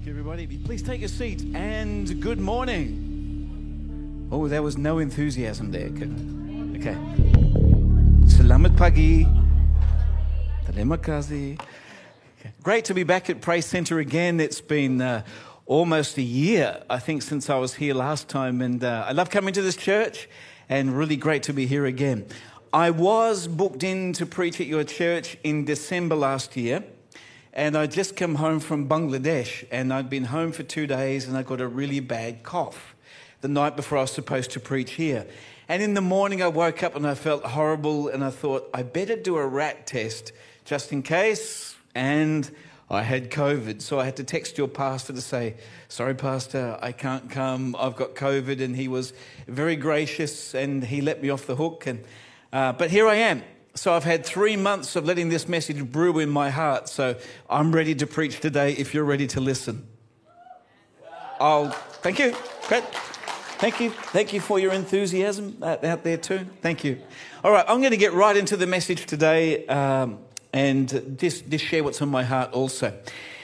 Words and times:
Thank 0.00 0.14
you, 0.14 0.18
everybody. 0.18 0.46
Please 0.56 0.82
take 0.82 1.00
your 1.00 1.10
seat 1.10 1.44
and 1.54 2.22
good 2.22 2.40
morning. 2.40 4.30
Oh, 4.32 4.48
there 4.48 4.62
was 4.62 4.78
no 4.78 4.98
enthusiasm 4.98 5.72
there. 5.72 5.88
Okay. 6.78 6.96
Selamat 8.24 8.78
pagi. 8.78 9.26
Okay. 10.70 12.52
Great 12.62 12.86
to 12.86 12.94
be 12.94 13.02
back 13.02 13.28
at 13.28 13.42
Praise 13.42 13.66
Centre 13.66 13.98
again. 13.98 14.40
It's 14.40 14.62
been 14.62 15.02
uh, 15.02 15.22
almost 15.66 16.16
a 16.16 16.22
year, 16.22 16.82
I 16.88 16.98
think, 16.98 17.20
since 17.20 17.50
I 17.50 17.58
was 17.58 17.74
here 17.74 17.92
last 17.92 18.30
time. 18.30 18.62
And 18.62 18.82
uh, 18.82 19.04
I 19.06 19.12
love 19.12 19.28
coming 19.28 19.52
to 19.52 19.60
this 19.60 19.76
church 19.76 20.30
and 20.70 20.96
really 20.96 21.16
great 21.16 21.42
to 21.42 21.52
be 21.52 21.66
here 21.66 21.84
again. 21.84 22.24
I 22.72 22.90
was 22.90 23.46
booked 23.46 23.84
in 23.84 24.14
to 24.14 24.24
preach 24.24 24.62
at 24.62 24.66
your 24.66 24.84
church 24.84 25.36
in 25.44 25.66
December 25.66 26.16
last 26.16 26.56
year. 26.56 26.84
And 27.52 27.76
I'd 27.76 27.90
just 27.90 28.14
come 28.14 28.36
home 28.36 28.60
from 28.60 28.88
Bangladesh, 28.88 29.66
and 29.70 29.92
I'd 29.92 30.08
been 30.08 30.24
home 30.24 30.52
for 30.52 30.62
two 30.62 30.86
days, 30.86 31.26
and 31.26 31.36
I 31.36 31.42
got 31.42 31.60
a 31.60 31.66
really 31.66 32.00
bad 32.00 32.42
cough 32.42 32.94
the 33.40 33.48
night 33.48 33.74
before 33.74 33.98
I 33.98 34.02
was 34.02 34.12
supposed 34.12 34.52
to 34.52 34.60
preach 34.60 34.92
here. 34.92 35.26
And 35.68 35.82
in 35.82 35.94
the 35.94 36.00
morning, 36.00 36.42
I 36.42 36.48
woke 36.48 36.82
up 36.82 36.94
and 36.96 37.06
I 37.06 37.14
felt 37.14 37.44
horrible, 37.44 38.08
and 38.08 38.22
I 38.22 38.30
thought, 38.30 38.70
I 38.72 38.82
better 38.82 39.16
do 39.16 39.36
a 39.36 39.46
RAT 39.46 39.86
test 39.86 40.32
just 40.64 40.92
in 40.92 41.02
case. 41.02 41.74
And 41.94 42.48
I 42.92 43.02
had 43.02 43.30
COVID. 43.30 43.80
So 43.82 44.00
I 44.00 44.04
had 44.04 44.16
to 44.16 44.24
text 44.24 44.58
your 44.58 44.66
pastor 44.66 45.12
to 45.12 45.20
say, 45.20 45.54
Sorry, 45.88 46.14
Pastor, 46.14 46.76
I 46.82 46.90
can't 46.90 47.30
come. 47.30 47.76
I've 47.78 47.94
got 47.94 48.16
COVID. 48.16 48.60
And 48.60 48.74
he 48.74 48.88
was 48.88 49.12
very 49.46 49.76
gracious 49.76 50.54
and 50.54 50.82
he 50.82 51.00
let 51.00 51.22
me 51.22 51.30
off 51.30 51.46
the 51.46 51.54
hook. 51.54 51.86
And, 51.86 52.04
uh, 52.52 52.72
but 52.72 52.90
here 52.90 53.06
I 53.06 53.14
am. 53.14 53.44
So 53.74 53.94
I've 53.94 54.04
had 54.04 54.26
three 54.26 54.56
months 54.56 54.96
of 54.96 55.04
letting 55.04 55.28
this 55.28 55.48
message 55.48 55.84
brew 55.84 56.18
in 56.18 56.28
my 56.28 56.50
heart. 56.50 56.88
So 56.88 57.16
I'm 57.48 57.72
ready 57.72 57.94
to 57.94 58.06
preach 58.06 58.40
today 58.40 58.72
if 58.72 58.94
you're 58.94 59.04
ready 59.04 59.26
to 59.28 59.40
listen. 59.40 59.86
Oh, 61.38 61.70
thank 62.02 62.18
you. 62.18 62.34
Great. 62.68 62.84
Thank 63.60 63.80
you. 63.80 63.90
Thank 63.90 64.32
you 64.32 64.40
for 64.40 64.58
your 64.58 64.72
enthusiasm 64.72 65.58
out 65.62 66.02
there 66.02 66.16
too. 66.16 66.46
Thank 66.62 66.82
you. 66.82 67.00
All 67.44 67.52
right, 67.52 67.64
I'm 67.68 67.80
going 67.80 67.92
to 67.92 67.96
get 67.96 68.12
right 68.12 68.36
into 68.36 68.56
the 68.56 68.66
message 68.66 69.06
today 69.06 69.66
um, 69.66 70.18
and 70.52 71.16
just, 71.18 71.48
just 71.48 71.64
share 71.64 71.84
what's 71.84 72.02
on 72.02 72.08
my 72.08 72.24
heart 72.24 72.52
also. 72.52 72.98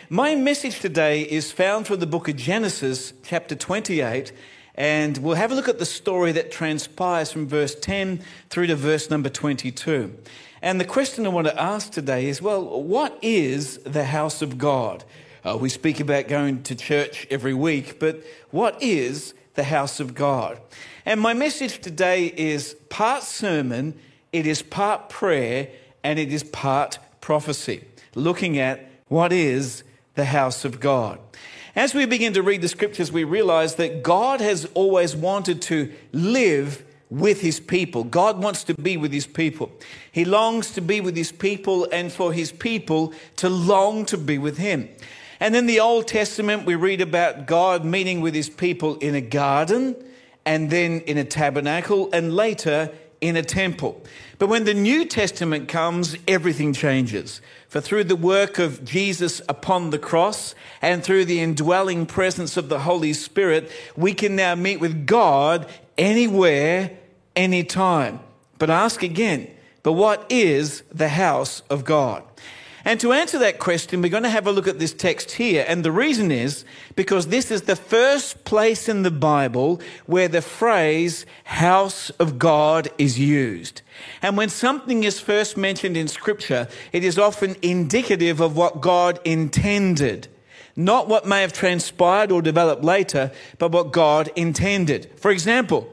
My 0.09 0.35
message 0.35 0.81
today 0.81 1.23
is 1.23 1.53
found 1.53 1.87
from 1.87 2.01
the 2.01 2.07
book 2.07 2.29
of 2.29 2.37
Genesis, 2.37 3.13
chapter 3.25 3.55
28, 3.55 4.33
and 4.77 5.19
we'll 5.19 5.37
have 5.37 5.53
a 5.53 5.55
look 5.55 5.69
at 5.69 5.79
the 5.79 5.87
story 5.87 6.33
that 6.33 6.51
transpires 6.51 7.33
from 7.33 7.47
verse 7.47 7.75
10 7.75 8.21
through 8.51 8.67
to 8.67 8.77
verse 8.77 9.09
number 9.09 9.29
22. 9.29 10.15
And 10.61 10.81
the 10.81 10.85
question 10.85 11.27
I 11.27 11.31
want 11.31 11.47
to 11.47 11.61
ask 11.61 11.93
today 11.93 12.27
is 12.27 12.43
well, 12.43 12.83
what 12.83 13.19
is 13.23 13.79
the 13.79 14.05
house 14.05 14.43
of 14.43 14.59
God? 14.59 15.05
Uh, 15.45 15.57
we 15.57 15.69
speak 15.69 16.01
about 16.01 16.29
going 16.29 16.63
to 16.65 16.75
church 16.75 17.27
every 17.31 17.55
week, 17.55 18.01
but 18.01 18.23
what 18.51 18.83
is 18.83 19.33
the 19.55 19.65
house 19.65 20.01
of 20.01 20.15
God? 20.15 20.61
And 21.05 21.21
my 21.21 21.35
message 21.35 21.81
today 21.81 22.27
is 22.37 22.75
part 22.89 23.23
sermon, 23.23 23.99
it 24.33 24.47
is 24.47 24.61
part 24.61 25.09
prayer, 25.09 25.69
and 26.03 26.19
it 26.19 26.33
is 26.33 26.43
part 26.43 26.99
prophecy, 27.21 27.85
looking 28.15 28.59
at 28.59 28.91
what 29.09 29.33
is 29.33 29.85
the 30.17 30.25
house 30.25 30.65
of 30.65 30.81
God. 30.81 31.21
As 31.77 31.95
we 31.95 32.07
begin 32.07 32.33
to 32.33 32.43
read 32.43 32.63
the 32.63 32.69
scriptures, 32.69 33.13
we 33.13 33.25
realize 33.25 33.75
that 33.75 34.03
God 34.03 34.41
has 34.41 34.65
always 34.73 35.15
wanted 35.15 35.61
to 35.63 35.93
live 36.11 36.83
with 37.11 37.43
his 37.43 37.61
people. 37.61 38.03
God 38.03 38.43
wants 38.43 38.65
to 38.65 38.75
be 38.75 38.97
with 38.97 39.13
his 39.13 39.27
people. 39.27 39.71
He 40.11 40.25
longs 40.25 40.71
to 40.73 40.81
be 40.81 41.03
with 41.03 41.15
his 41.15 41.33
people 41.33 41.87
and 41.93 42.11
for 42.11 42.33
his 42.33 42.51
people 42.51 43.13
to 43.37 43.51
long 43.51 44.07
to 44.07 44.17
be 44.17 44.39
with 44.39 44.57
him. 44.57 44.89
And 45.39 45.55
in 45.55 45.67
the 45.67 45.81
Old 45.81 46.09
Testament, 46.09 46.65
we 46.65 46.77
read 46.77 47.03
about 47.03 47.47
God 47.47 47.85
meeting 47.85 48.23
with 48.23 48.35
his 48.35 48.49
people 48.49 48.97
in 48.97 49.15
a 49.15 49.21
garden 49.21 49.97
and 50.47 50.71
then 50.71 51.01
in 51.01 51.19
a 51.19 51.25
tabernacle 51.25 52.09
and 52.11 52.35
later 52.35 52.91
in 53.29 53.37
a 53.37 53.43
temple. 53.43 54.03
But 54.39 54.49
when 54.49 54.65
the 54.65 54.75
New 54.75 55.05
Testament 55.05 55.69
comes, 55.69 56.17
everything 56.29 56.73
changes. 56.73 57.41
For 57.69 57.81
through 57.81 58.05
the 58.05 58.17
work 58.17 58.59
of 58.59 58.85
Jesus 58.85 59.41
upon 59.49 59.91
the 59.91 59.99
cross 59.99 60.55
and 60.83 61.03
through 61.03 61.25
the 61.25 61.41
indwelling 61.41 62.07
presence 62.07 62.57
of 62.57 62.69
the 62.69 62.81
Holy 62.81 63.13
Spirit, 63.13 63.71
we 63.97 64.15
can 64.15 64.37
now 64.37 64.55
meet 64.55 64.79
with 64.79 65.07
God 65.07 65.69
anywhere, 65.97 66.91
anytime. 67.35 68.21
But 68.59 68.71
ask 68.71 69.03
again, 69.03 69.51
but 69.83 69.93
what 69.93 70.27
is 70.31 70.83
the 70.93 71.09
house 71.09 71.63
of 71.71 71.85
God? 71.85 72.23
And 72.87 73.01
to 73.01 73.13
answer 73.13 73.41
that 73.41 73.59
question, 73.59 74.01
we're 74.01 74.11
going 74.11 74.23
to 74.23 74.31
have 74.31 74.47
a 74.47 74.53
look 74.53 74.69
at 74.69 74.79
this 74.79 74.93
text 74.93 75.33
here. 75.33 75.65
And 75.67 75.85
the 75.85 75.91
reason 75.91 76.31
is 76.31 76.65
because 76.95 77.27
this 77.27 77.51
is 77.51 77.63
the 77.63 77.75
first 77.75 78.45
place 78.45 78.89
in 78.89 79.03
the 79.03 79.11
Bible 79.11 79.81
where 80.07 80.29
the 80.29 80.41
phrase 80.41 81.27
house 81.43 82.11
of 82.11 82.39
God 82.39 82.89
is 82.97 83.19
used. 83.19 83.83
And 84.23 84.37
when 84.37 84.51
something 84.51 85.03
is 85.03 85.19
first 85.19 85.57
mentioned 85.57 85.97
in 85.97 86.07
scripture, 86.07 86.69
it 86.93 87.03
is 87.03 87.19
often 87.19 87.57
indicative 87.61 88.41
of 88.41 88.57
what 88.57 88.81
God 88.81 89.19
intended. 89.25 90.29
Not 90.77 91.09
what 91.09 91.27
may 91.27 91.41
have 91.41 91.53
transpired 91.53 92.31
or 92.31 92.41
developed 92.41 92.85
later, 92.85 93.33
but 93.59 93.73
what 93.73 93.91
God 93.91 94.31
intended. 94.37 95.11
For 95.19 95.33
example, 95.33 95.93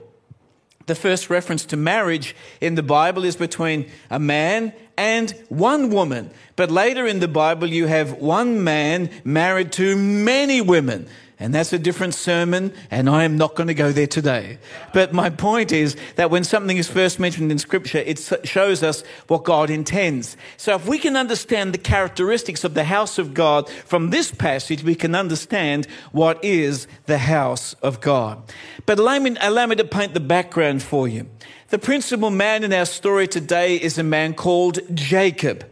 the 0.85 0.93
first 0.93 1.31
reference 1.31 1.65
to 1.65 1.77
marriage 1.77 2.35
in 2.61 2.75
the 2.75 2.83
Bible 2.83 3.23
is 3.23 3.35
between 3.35 3.89
a 4.11 4.19
man 4.19 4.73
and 4.97 5.31
one 5.49 5.89
woman. 5.89 6.29
But 6.55 6.71
later 6.71 7.07
in 7.07 7.19
the 7.19 7.27
Bible, 7.27 7.67
you 7.67 7.87
have 7.87 8.13
one 8.13 8.63
man 8.63 9.09
married 9.23 9.71
to 9.73 9.95
many 9.95 10.61
women. 10.61 11.07
And 11.43 11.53
that's 11.53 11.73
a 11.73 11.77
different 11.77 12.13
sermon, 12.13 12.73
and 12.89 13.09
I 13.09 13.25
am 13.25 13.37
not 13.37 13.55
going 13.55 13.67
to 13.67 13.73
go 13.73 13.91
there 13.91 14.07
today. 14.07 14.59
But 14.93 15.11
my 15.11 15.29
point 15.29 15.73
is 15.73 15.97
that 16.15 16.31
when 16.31 16.45
something 16.45 16.77
is 16.77 16.87
first 16.87 17.19
mentioned 17.19 17.51
in 17.51 17.59
Scripture, 17.59 17.97
it 17.97 18.17
shows 18.45 18.81
us 18.81 19.03
what 19.27 19.43
God 19.43 19.69
intends. 19.69 20.37
So 20.55 20.73
if 20.75 20.87
we 20.87 20.97
can 20.97 21.17
understand 21.17 21.73
the 21.73 21.79
characteristics 21.79 22.63
of 22.63 22.75
the 22.75 22.85
house 22.85 23.17
of 23.17 23.33
God 23.33 23.69
from 23.69 24.09
this 24.09 24.31
passage, 24.31 24.85
we 24.85 24.95
can 24.95 25.15
understand 25.15 25.85
what 26.13 26.41
is 26.45 26.87
the 27.07 27.17
house 27.17 27.73
of 27.83 27.99
God. 27.99 28.41
But 28.85 28.97
allow 28.97 29.19
me, 29.19 29.35
allow 29.41 29.65
me 29.65 29.75
to 29.75 29.83
paint 29.83 30.13
the 30.13 30.21
background 30.21 30.81
for 30.81 31.09
you. 31.09 31.27
The 31.71 31.77
principal 31.77 32.29
man 32.29 32.63
in 32.63 32.71
our 32.71 32.85
story 32.85 33.27
today 33.27 33.75
is 33.75 33.97
a 33.97 34.03
man 34.03 34.33
called 34.33 34.79
Jacob. 34.93 35.69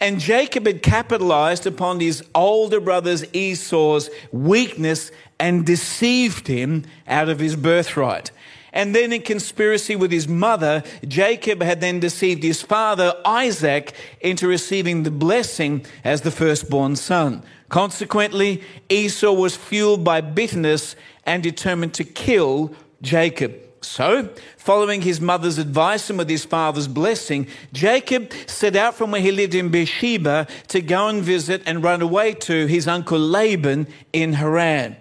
And 0.00 0.18
Jacob 0.18 0.66
had 0.66 0.82
capitalized 0.82 1.66
upon 1.66 2.00
his 2.00 2.24
older 2.34 2.80
brother's 2.80 3.24
Esau's 3.34 4.08
weakness 4.32 5.10
and 5.38 5.66
deceived 5.66 6.46
him 6.46 6.84
out 7.06 7.28
of 7.28 7.38
his 7.38 7.54
birthright. 7.54 8.30
And 8.72 8.94
then 8.94 9.12
in 9.12 9.22
conspiracy 9.22 9.96
with 9.96 10.12
his 10.12 10.28
mother, 10.28 10.82
Jacob 11.06 11.60
had 11.62 11.80
then 11.80 12.00
deceived 12.00 12.42
his 12.42 12.62
father, 12.62 13.14
Isaac, 13.24 13.92
into 14.20 14.46
receiving 14.46 15.02
the 15.02 15.10
blessing 15.10 15.84
as 16.04 16.22
the 16.22 16.30
firstborn 16.30 16.96
son. 16.96 17.42
Consequently, 17.68 18.62
Esau 18.88 19.32
was 19.32 19.56
fueled 19.56 20.04
by 20.04 20.20
bitterness 20.20 20.96
and 21.26 21.42
determined 21.42 21.94
to 21.94 22.04
kill 22.04 22.74
Jacob. 23.02 23.54
So, 23.82 24.28
following 24.58 25.00
his 25.00 25.22
mother's 25.22 25.56
advice 25.56 26.10
and 26.10 26.18
with 26.18 26.28
his 26.28 26.44
father's 26.44 26.86
blessing, 26.86 27.46
Jacob 27.72 28.30
set 28.46 28.76
out 28.76 28.94
from 28.94 29.10
where 29.10 29.22
he 29.22 29.32
lived 29.32 29.54
in 29.54 29.70
Beersheba 29.70 30.46
to 30.68 30.82
go 30.82 31.08
and 31.08 31.22
visit 31.22 31.62
and 31.64 31.82
run 31.82 32.02
away 32.02 32.34
to 32.34 32.66
his 32.66 32.86
uncle 32.86 33.18
Laban 33.18 33.86
in 34.12 34.34
Haran. 34.34 34.96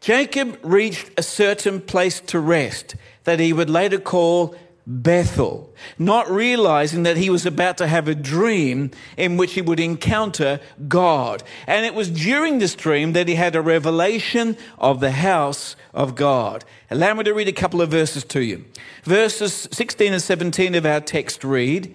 Jacob 0.00 0.58
reached 0.62 1.10
a 1.18 1.22
certain 1.22 1.80
place 1.80 2.20
to 2.20 2.40
rest 2.40 2.94
that 3.24 3.40
he 3.40 3.52
would 3.52 3.68
later 3.70 3.98
call 3.98 4.54
Bethel, 4.86 5.72
not 5.98 6.30
realizing 6.30 7.04
that 7.04 7.16
he 7.16 7.30
was 7.30 7.46
about 7.46 7.78
to 7.78 7.86
have 7.86 8.06
a 8.06 8.14
dream 8.14 8.90
in 9.16 9.38
which 9.38 9.54
he 9.54 9.62
would 9.62 9.80
encounter 9.80 10.60
God. 10.86 11.42
And 11.66 11.86
it 11.86 11.94
was 11.94 12.10
during 12.10 12.58
this 12.58 12.74
dream 12.74 13.14
that 13.14 13.26
he 13.26 13.36
had 13.36 13.56
a 13.56 13.62
revelation 13.62 14.58
of 14.76 15.00
the 15.00 15.12
house 15.12 15.74
of 15.94 16.14
God. 16.14 16.64
Allow 16.90 17.14
me 17.14 17.24
to 17.24 17.32
read 17.32 17.48
a 17.48 17.52
couple 17.52 17.80
of 17.80 17.90
verses 17.90 18.24
to 18.24 18.42
you. 18.42 18.64
Verses 19.04 19.68
16 19.72 20.12
and 20.12 20.22
17 20.22 20.74
of 20.74 20.84
our 20.84 21.00
text 21.00 21.44
read 21.44 21.94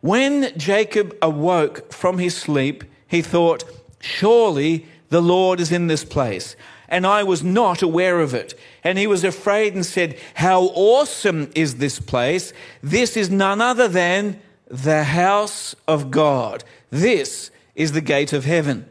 When 0.00 0.56
Jacob 0.56 1.16
awoke 1.20 1.92
from 1.92 2.18
his 2.18 2.36
sleep, 2.36 2.84
he 3.08 3.20
thought, 3.20 3.64
Surely 4.00 4.86
the 5.08 5.22
Lord 5.22 5.58
is 5.58 5.72
in 5.72 5.88
this 5.88 6.04
place 6.04 6.54
and 6.88 7.06
I 7.06 7.22
was 7.22 7.42
not 7.42 7.82
aware 7.82 8.20
of 8.20 8.34
it. 8.34 8.58
And 8.82 8.98
he 8.98 9.06
was 9.06 9.24
afraid 9.24 9.74
and 9.74 9.84
said, 9.84 10.18
How 10.34 10.62
awesome 10.74 11.50
is 11.54 11.76
this 11.76 12.00
place! 12.00 12.52
This 12.82 13.16
is 13.16 13.30
none 13.30 13.60
other 13.60 13.88
than 13.88 14.40
the 14.66 15.04
house 15.04 15.74
of 15.86 16.10
God. 16.10 16.64
This 16.90 17.50
is 17.74 17.92
the 17.92 18.00
gate 18.00 18.32
of 18.32 18.44
heaven. 18.44 18.86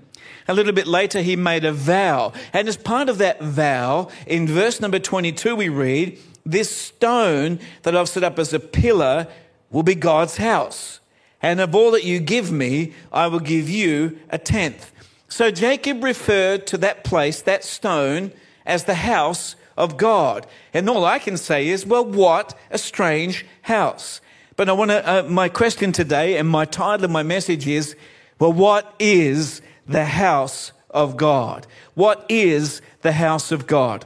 A 0.47 0.53
little 0.53 0.73
bit 0.73 0.87
later, 0.87 1.21
he 1.21 1.35
made 1.35 1.65
a 1.65 1.73
vow. 1.73 2.31
And 2.53 2.67
as 2.67 2.77
part 2.77 3.09
of 3.09 3.17
that 3.17 3.41
vow, 3.41 4.09
in 4.25 4.47
verse 4.47 4.79
number 4.79 4.99
22, 4.99 5.55
we 5.55 5.67
read, 5.67 6.17
This 6.45 6.73
stone 6.73 7.59
that 7.83 7.95
I've 7.95 8.09
set 8.09 8.23
up 8.23 8.39
as 8.39 8.53
a 8.53 8.59
pillar 8.59 9.27
will 9.71 9.83
be 9.83 9.95
God's 9.95 10.37
house. 10.37 11.01
And 11.41 11.59
of 11.59 11.75
all 11.75 11.91
that 11.91 12.05
you 12.05 12.19
give 12.19 12.51
me, 12.51 12.93
I 13.11 13.27
will 13.27 13.41
give 13.41 13.69
you 13.69 14.19
a 14.29 14.37
tenth. 14.37 14.91
So 15.29 15.51
Jacob 15.51 16.03
referred 16.03 16.67
to 16.67 16.77
that 16.79 17.03
place, 17.03 17.41
that 17.41 17.63
stone, 17.63 18.31
as 18.65 18.85
the 18.85 18.95
house 18.95 19.55
of 19.75 19.97
God. 19.97 20.47
And 20.73 20.89
all 20.89 21.05
I 21.05 21.19
can 21.19 21.37
say 21.37 21.67
is, 21.67 21.85
well, 21.85 22.05
what 22.05 22.57
a 22.71 22.77
strange 22.77 23.45
house. 23.63 24.21
But 24.55 24.69
I 24.69 24.73
want 24.73 24.91
to, 24.91 25.07
uh, 25.07 25.23
my 25.23 25.49
question 25.49 25.91
today 25.91 26.37
and 26.37 26.49
my 26.49 26.65
title 26.65 27.05
of 27.05 27.11
my 27.11 27.23
message 27.23 27.67
is, 27.67 27.95
well, 28.39 28.53
what 28.53 28.93
is 28.99 29.61
the 29.87 30.05
house 30.05 30.71
of 30.89 31.17
God? 31.17 31.67
What 31.93 32.25
is 32.29 32.81
the 33.01 33.11
house 33.11 33.51
of 33.51 33.67
God? 33.67 34.05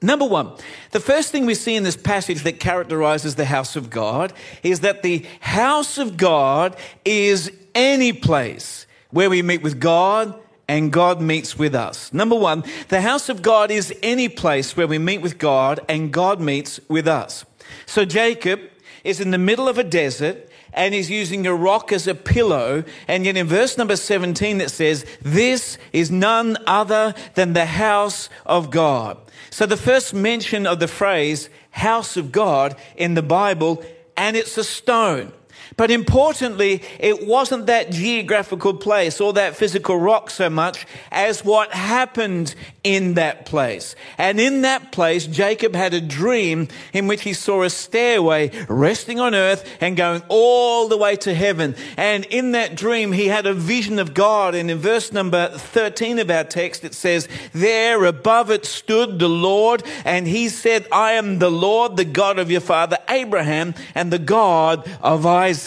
Number 0.00 0.26
one, 0.26 0.52
the 0.90 1.00
first 1.00 1.32
thing 1.32 1.46
we 1.46 1.54
see 1.54 1.74
in 1.74 1.82
this 1.82 1.96
passage 1.96 2.42
that 2.42 2.60
characterizes 2.60 3.36
the 3.36 3.46
house 3.46 3.74
of 3.74 3.90
God 3.90 4.32
is 4.62 4.80
that 4.80 5.02
the 5.02 5.24
house 5.40 5.98
of 5.98 6.16
God 6.16 6.76
is 7.04 7.50
any 7.74 8.12
place 8.12 8.86
where 9.14 9.30
we 9.30 9.42
meet 9.42 9.62
with 9.62 9.78
God 9.78 10.34
and 10.66 10.92
God 10.92 11.20
meets 11.20 11.56
with 11.56 11.72
us. 11.72 12.12
Number 12.12 12.34
one, 12.34 12.64
the 12.88 13.00
house 13.00 13.28
of 13.28 13.42
God 13.42 13.70
is 13.70 13.94
any 14.02 14.28
place 14.28 14.76
where 14.76 14.88
we 14.88 14.98
meet 14.98 15.22
with 15.22 15.38
God 15.38 15.78
and 15.88 16.12
God 16.12 16.40
meets 16.40 16.80
with 16.88 17.06
us. 17.06 17.44
So 17.86 18.04
Jacob 18.04 18.60
is 19.04 19.20
in 19.20 19.30
the 19.30 19.38
middle 19.38 19.68
of 19.68 19.78
a 19.78 19.84
desert 19.84 20.50
and 20.72 20.92
he's 20.92 21.10
using 21.10 21.46
a 21.46 21.54
rock 21.54 21.92
as 21.92 22.08
a 22.08 22.14
pillow. 22.14 22.82
And 23.06 23.24
yet 23.24 23.36
in 23.36 23.46
verse 23.46 23.78
number 23.78 23.94
17 23.94 24.60
it 24.60 24.70
says, 24.70 25.06
this 25.22 25.78
is 25.92 26.10
none 26.10 26.56
other 26.66 27.14
than 27.34 27.52
the 27.52 27.66
house 27.66 28.28
of 28.44 28.72
God. 28.72 29.16
So 29.50 29.64
the 29.64 29.76
first 29.76 30.12
mention 30.12 30.66
of 30.66 30.80
the 30.80 30.88
phrase 30.88 31.50
house 31.70 32.16
of 32.16 32.32
God 32.32 32.74
in 32.96 33.14
the 33.14 33.22
Bible, 33.22 33.84
and 34.16 34.36
it's 34.36 34.58
a 34.58 34.64
stone. 34.64 35.32
But 35.76 35.90
importantly, 35.90 36.82
it 37.00 37.26
wasn't 37.26 37.66
that 37.66 37.90
geographical 37.90 38.74
place 38.74 39.20
or 39.20 39.32
that 39.32 39.56
physical 39.56 39.98
rock 39.98 40.30
so 40.30 40.48
much 40.48 40.86
as 41.10 41.44
what 41.44 41.72
happened 41.72 42.54
in 42.84 43.14
that 43.14 43.46
place. 43.46 43.96
And 44.18 44.38
in 44.38 44.62
that 44.62 44.92
place, 44.92 45.26
Jacob 45.26 45.74
had 45.74 45.94
a 45.94 46.00
dream 46.00 46.68
in 46.92 47.08
which 47.08 47.22
he 47.22 47.32
saw 47.32 47.62
a 47.62 47.70
stairway 47.70 48.50
resting 48.68 49.18
on 49.18 49.34
earth 49.34 49.68
and 49.80 49.96
going 49.96 50.22
all 50.28 50.86
the 50.88 50.96
way 50.96 51.16
to 51.16 51.34
heaven. 51.34 51.74
And 51.96 52.24
in 52.26 52.52
that 52.52 52.76
dream, 52.76 53.12
he 53.12 53.26
had 53.26 53.46
a 53.46 53.54
vision 53.54 53.98
of 53.98 54.14
God. 54.14 54.54
And 54.54 54.70
in 54.70 54.78
verse 54.78 55.12
number 55.12 55.48
13 55.48 56.18
of 56.18 56.30
our 56.30 56.44
text, 56.44 56.84
it 56.84 56.94
says, 56.94 57.28
There 57.52 58.04
above 58.04 58.50
it 58.50 58.64
stood 58.64 59.18
the 59.18 59.28
Lord, 59.28 59.82
and 60.04 60.28
he 60.28 60.48
said, 60.48 60.86
I 60.92 61.12
am 61.12 61.38
the 61.38 61.50
Lord, 61.50 61.96
the 61.96 62.04
God 62.04 62.38
of 62.38 62.50
your 62.50 62.60
father 62.60 62.98
Abraham, 63.08 63.74
and 63.94 64.12
the 64.12 64.18
God 64.18 64.88
of 65.02 65.26
Isaac. 65.26 65.63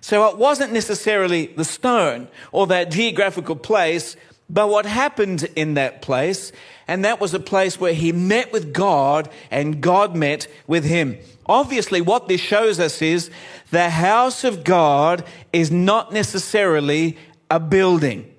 So 0.00 0.28
it 0.28 0.38
wasn't 0.38 0.72
necessarily 0.72 1.46
the 1.46 1.64
stone 1.64 2.28
or 2.52 2.66
that 2.68 2.90
geographical 2.90 3.56
place, 3.56 4.16
but 4.48 4.68
what 4.68 4.86
happened 4.86 5.48
in 5.56 5.74
that 5.74 6.02
place. 6.02 6.52
And 6.86 7.04
that 7.04 7.20
was 7.20 7.34
a 7.34 7.40
place 7.40 7.78
where 7.78 7.92
he 7.92 8.12
met 8.12 8.52
with 8.52 8.72
God 8.72 9.28
and 9.50 9.80
God 9.80 10.16
met 10.16 10.46
with 10.66 10.84
him. 10.84 11.18
Obviously, 11.46 12.00
what 12.00 12.28
this 12.28 12.40
shows 12.40 12.80
us 12.80 13.02
is 13.02 13.30
the 13.70 13.90
house 13.90 14.44
of 14.44 14.64
God 14.64 15.24
is 15.52 15.70
not 15.70 16.12
necessarily 16.12 17.18
a 17.50 17.60
building, 17.60 18.34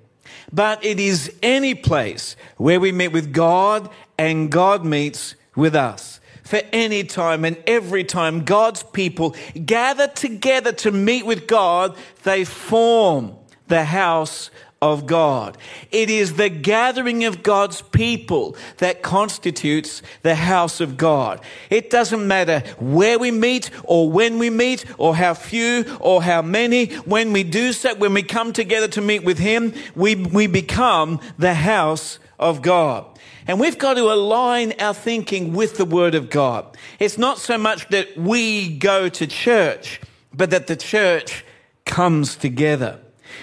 but 0.52 0.84
it 0.84 0.98
is 0.98 1.32
any 1.42 1.74
place 1.74 2.36
where 2.56 2.80
we 2.80 2.92
meet 2.92 3.08
with 3.08 3.32
God 3.32 3.90
and 4.18 4.50
God 4.50 4.84
meets 4.84 5.34
with 5.54 5.74
us 5.74 6.19
for 6.50 6.60
any 6.72 7.04
time 7.04 7.44
and 7.44 7.56
every 7.64 8.02
time 8.02 8.44
God's 8.44 8.82
people 8.82 9.36
gather 9.64 10.08
together 10.08 10.72
to 10.72 10.90
meet 10.90 11.24
with 11.24 11.46
God, 11.46 11.96
they 12.24 12.44
form 12.44 13.36
the 13.68 13.84
house 13.84 14.50
of 14.82 15.06
God. 15.06 15.58
It 15.90 16.08
is 16.08 16.34
the 16.34 16.48
gathering 16.48 17.24
of 17.24 17.42
God's 17.42 17.82
people 17.82 18.56
that 18.78 19.02
constitutes 19.02 20.00
the 20.22 20.34
house 20.34 20.80
of 20.80 20.96
God. 20.96 21.40
It 21.68 21.90
doesn't 21.90 22.26
matter 22.26 22.60
where 22.78 23.18
we 23.18 23.30
meet 23.30 23.70
or 23.84 24.10
when 24.10 24.38
we 24.38 24.48
meet 24.48 24.86
or 24.96 25.14
how 25.14 25.34
few 25.34 25.84
or 26.00 26.22
how 26.22 26.40
many. 26.40 26.86
When 26.86 27.32
we 27.32 27.44
do 27.44 27.72
so, 27.72 27.94
when 27.94 28.14
we 28.14 28.22
come 28.22 28.52
together 28.54 28.88
to 28.88 29.02
meet 29.02 29.22
with 29.22 29.38
Him, 29.38 29.74
we, 29.94 30.14
we 30.14 30.46
become 30.46 31.20
the 31.38 31.54
house 31.54 32.18
of 32.38 32.62
God. 32.62 33.06
And 33.46 33.60
we've 33.60 33.78
got 33.78 33.94
to 33.94 34.12
align 34.12 34.72
our 34.80 34.94
thinking 34.94 35.52
with 35.52 35.76
the 35.76 35.84
Word 35.84 36.14
of 36.14 36.30
God. 36.30 36.76
It's 36.98 37.18
not 37.18 37.38
so 37.38 37.58
much 37.58 37.88
that 37.88 38.16
we 38.16 38.78
go 38.78 39.10
to 39.10 39.26
church, 39.26 40.00
but 40.32 40.50
that 40.50 40.68
the 40.68 40.76
church 40.76 41.44
comes 41.84 42.36
together. 42.36 43.00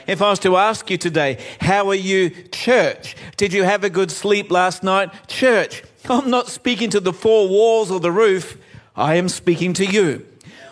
If 0.08 0.22
I 0.22 0.30
was 0.30 0.40
to 0.40 0.56
ask 0.56 0.90
you 0.90 0.98
today, 0.98 1.38
how 1.60 1.90
are 1.90 1.96
you, 1.96 2.30
church? 2.30 3.18
Did 3.36 3.52
you 3.52 3.64
have 3.64 3.84
a 3.84 3.90
good 3.90 4.10
sleep 4.10 4.50
last 4.50 4.82
night? 4.82 5.12
Church. 5.28 5.84
I'm 6.10 6.30
not 6.30 6.48
speaking 6.48 6.90
to 6.92 7.02
the 7.02 7.12
four 7.12 7.50
walls 7.50 7.92
or 7.92 8.00
the 8.00 8.12
roof. 8.12 8.58
I 8.96 9.16
am 9.16 9.28
speaking 9.28 9.74
to 9.74 9.86
you. 9.86 10.26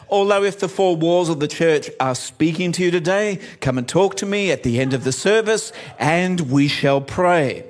Although 0.09 0.43
if 0.43 0.59
the 0.59 0.69
four 0.69 0.95
walls 0.95 1.27
of 1.27 1.41
the 1.41 1.49
church 1.49 1.89
are 1.99 2.15
speaking 2.15 2.71
to 2.73 2.83
you 2.83 2.91
today, 2.91 3.41
come 3.59 3.77
and 3.77 3.85
talk 3.85 4.15
to 4.17 4.25
me 4.25 4.51
at 4.51 4.63
the 4.63 4.79
end 4.79 4.93
of 4.93 5.03
the 5.03 5.11
service 5.11 5.73
and 5.99 6.39
we 6.49 6.69
shall 6.69 7.01
pray. 7.01 7.65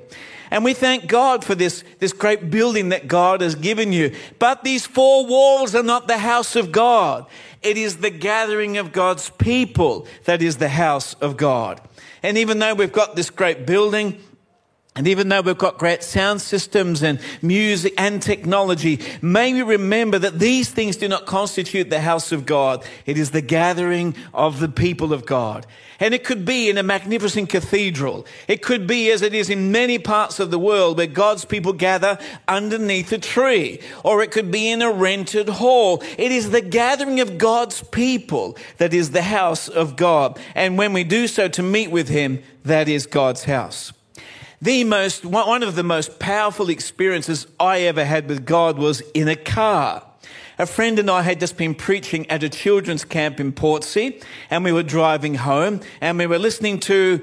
And 0.52 0.62
we 0.62 0.74
thank 0.74 1.08
God 1.08 1.44
for 1.44 1.56
this, 1.56 1.82
this 1.98 2.12
great 2.12 2.50
building 2.50 2.90
that 2.90 3.08
God 3.08 3.40
has 3.40 3.56
given 3.56 3.92
you. 3.92 4.14
But 4.38 4.62
these 4.62 4.86
four 4.86 5.26
walls 5.26 5.74
are 5.74 5.82
not 5.82 6.06
the 6.06 6.18
house 6.18 6.54
of 6.54 6.70
God. 6.70 7.26
It 7.62 7.76
is 7.76 7.98
the 7.98 8.10
gathering 8.10 8.76
of 8.76 8.92
God's 8.92 9.30
people 9.30 10.06
that 10.24 10.42
is 10.42 10.58
the 10.58 10.68
house 10.68 11.14
of 11.14 11.36
God. 11.36 11.80
And 12.22 12.38
even 12.38 12.58
though 12.58 12.74
we've 12.74 12.92
got 12.92 13.16
this 13.16 13.30
great 13.30 13.66
building, 13.66 14.20
and 14.96 15.06
even 15.06 15.28
though 15.28 15.42
we've 15.42 15.58
got 15.58 15.76
great 15.76 16.02
sound 16.02 16.40
systems 16.40 17.02
and 17.02 17.20
music 17.42 17.92
and 17.98 18.22
technology, 18.22 18.98
may 19.20 19.52
we 19.52 19.60
remember 19.60 20.18
that 20.18 20.38
these 20.38 20.70
things 20.70 20.96
do 20.96 21.06
not 21.06 21.26
constitute 21.26 21.90
the 21.90 22.00
house 22.00 22.32
of 22.32 22.46
God. 22.46 22.82
It 23.04 23.18
is 23.18 23.30
the 23.30 23.42
gathering 23.42 24.14
of 24.32 24.58
the 24.58 24.70
people 24.70 25.12
of 25.12 25.26
God. 25.26 25.66
And 26.00 26.14
it 26.14 26.24
could 26.24 26.46
be 26.46 26.70
in 26.70 26.78
a 26.78 26.82
magnificent 26.82 27.50
cathedral. 27.50 28.26
It 28.48 28.62
could 28.62 28.86
be 28.86 29.10
as 29.10 29.20
it 29.20 29.34
is 29.34 29.50
in 29.50 29.70
many 29.70 29.98
parts 29.98 30.40
of 30.40 30.50
the 30.50 30.58
world 30.58 30.96
where 30.96 31.06
God's 31.06 31.44
people 31.44 31.74
gather 31.74 32.18
underneath 32.48 33.12
a 33.12 33.18
tree. 33.18 33.80
Or 34.02 34.22
it 34.22 34.30
could 34.30 34.50
be 34.50 34.70
in 34.70 34.80
a 34.80 34.90
rented 34.90 35.50
hall. 35.50 36.02
It 36.16 36.32
is 36.32 36.50
the 36.50 36.62
gathering 36.62 37.20
of 37.20 37.36
God's 37.36 37.82
people 37.82 38.56
that 38.78 38.94
is 38.94 39.10
the 39.10 39.22
house 39.22 39.68
of 39.68 39.94
God. 39.96 40.38
And 40.54 40.78
when 40.78 40.94
we 40.94 41.04
do 41.04 41.28
so 41.28 41.48
to 41.48 41.62
meet 41.62 41.90
with 41.90 42.08
Him, 42.08 42.42
that 42.64 42.88
is 42.88 43.06
God's 43.06 43.44
house. 43.44 43.92
The 44.62 44.84
most, 44.84 45.24
one 45.24 45.62
of 45.62 45.74
the 45.74 45.82
most 45.82 46.18
powerful 46.18 46.70
experiences 46.70 47.46
I 47.60 47.80
ever 47.80 48.04
had 48.04 48.26
with 48.26 48.46
God 48.46 48.78
was 48.78 49.02
in 49.12 49.28
a 49.28 49.36
car. 49.36 50.02
A 50.58 50.64
friend 50.64 50.98
and 50.98 51.10
I 51.10 51.20
had 51.20 51.40
just 51.40 51.58
been 51.58 51.74
preaching 51.74 52.28
at 52.30 52.42
a 52.42 52.48
children's 52.48 53.04
camp 53.04 53.38
in 53.38 53.52
Portsea, 53.52 54.12
and 54.48 54.64
we 54.64 54.72
were 54.72 54.82
driving 54.82 55.34
home, 55.34 55.80
and 56.00 56.16
we 56.16 56.26
were 56.26 56.38
listening 56.38 56.80
to 56.80 57.20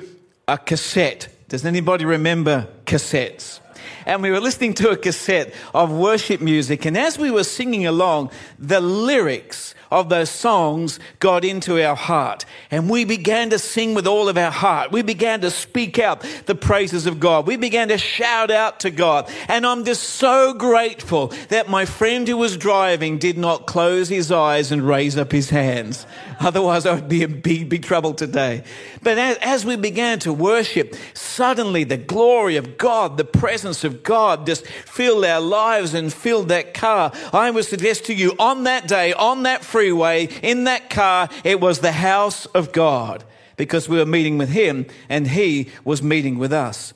a 0.48 0.60
cassette. 0.60 1.28
Does 1.50 1.66
anybody 1.66 2.06
remember 2.06 2.68
cassettes? 2.86 3.60
and 4.06 4.22
we 4.22 4.32
were 4.32 4.40
listening 4.40 4.74
to 4.74 4.90
a 4.90 4.98
cassette 4.98 5.54
of 5.74 5.92
worship 5.92 6.42
music. 6.42 6.86
And 6.86 6.98
as 6.98 7.18
we 7.18 7.32
were 7.32 7.44
singing 7.44 7.86
along, 7.86 8.32
the 8.60 8.82
lyrics 8.82 9.76
of 9.94 10.10
those 10.10 10.30
songs 10.30 11.00
got 11.20 11.46
into 11.46 11.82
our 11.84 11.96
heart. 11.96 12.46
And 12.72 12.90
we 12.90 13.06
began 13.06 13.52
to 13.52 13.60
sing 13.60 13.94
with 13.94 14.08
all 14.08 14.28
of 14.28 14.38
our 14.38 14.52
heart. 14.52 14.92
We 14.92 15.04
began 15.04 15.42
to 15.42 15.52
speak 15.52 16.00
out 16.00 16.26
the 16.46 16.56
praises 16.56 17.06
of 17.06 17.20
God. 17.20 17.46
We 17.46 17.56
began 17.56 17.90
to 17.90 17.98
shout 17.98 18.52
out 18.52 18.80
to 18.82 18.92
God. 18.92 19.30
And 19.48 19.66
I'm 19.66 19.86
just 19.86 20.04
so 20.04 20.54
grateful 20.54 21.28
that 21.50 21.70
my 21.70 21.86
friend 21.86 22.28
who 22.28 22.38
was 22.38 22.58
driving 22.58 23.20
did 23.20 23.38
not 23.38 23.68
close 23.68 24.10
his 24.10 24.32
eyes 24.32 24.72
and 24.72 24.82
raise 24.82 25.18
up 25.18 25.32
his 25.32 25.50
hands. 25.50 26.06
Otherwise, 26.40 26.86
I 26.86 26.96
would 26.96 27.10
be 27.10 27.24
in 27.24 27.42
big, 27.42 27.70
big 27.70 27.84
trouble 27.84 28.14
today. 28.14 28.64
But 29.02 29.18
as, 29.18 29.66
we 29.66 29.76
began 29.76 30.20
to 30.20 30.34
worship, 30.34 30.96
suddenly 31.14 31.84
the 31.84 31.98
glory 31.98 32.58
of 32.58 32.78
God, 32.78 33.18
the 33.18 33.24
presence 33.26 33.84
of 33.84 34.04
God 34.04 34.46
just 34.46 34.66
filled 34.66 35.26
our 35.26 35.40
lives 35.40 35.94
and 35.94 36.12
filled 36.12 36.50
that 36.50 36.74
car. 36.74 37.12
I 37.32 37.50
would 37.52 37.66
suggest 37.66 38.06
to 38.06 38.14
you 38.14 38.36
on 38.40 38.64
that 38.64 38.88
day, 38.88 39.14
on 39.14 39.44
that 39.44 39.64
freeway, 39.84 40.30
in 40.42 40.64
that 40.64 40.90
car, 40.90 41.28
it 41.44 41.60
was 41.60 41.80
the 41.80 41.92
house 41.92 42.46
of 42.48 42.72
God 42.72 43.26
because 43.58 43.90
we 43.90 43.98
were 43.98 44.06
meeting 44.06 44.38
with 44.38 44.48
Him 44.48 44.86
and 45.10 45.28
He 45.28 45.68
was 45.84 46.02
meeting 46.02 46.38
with 46.38 46.54
us. 46.54 46.94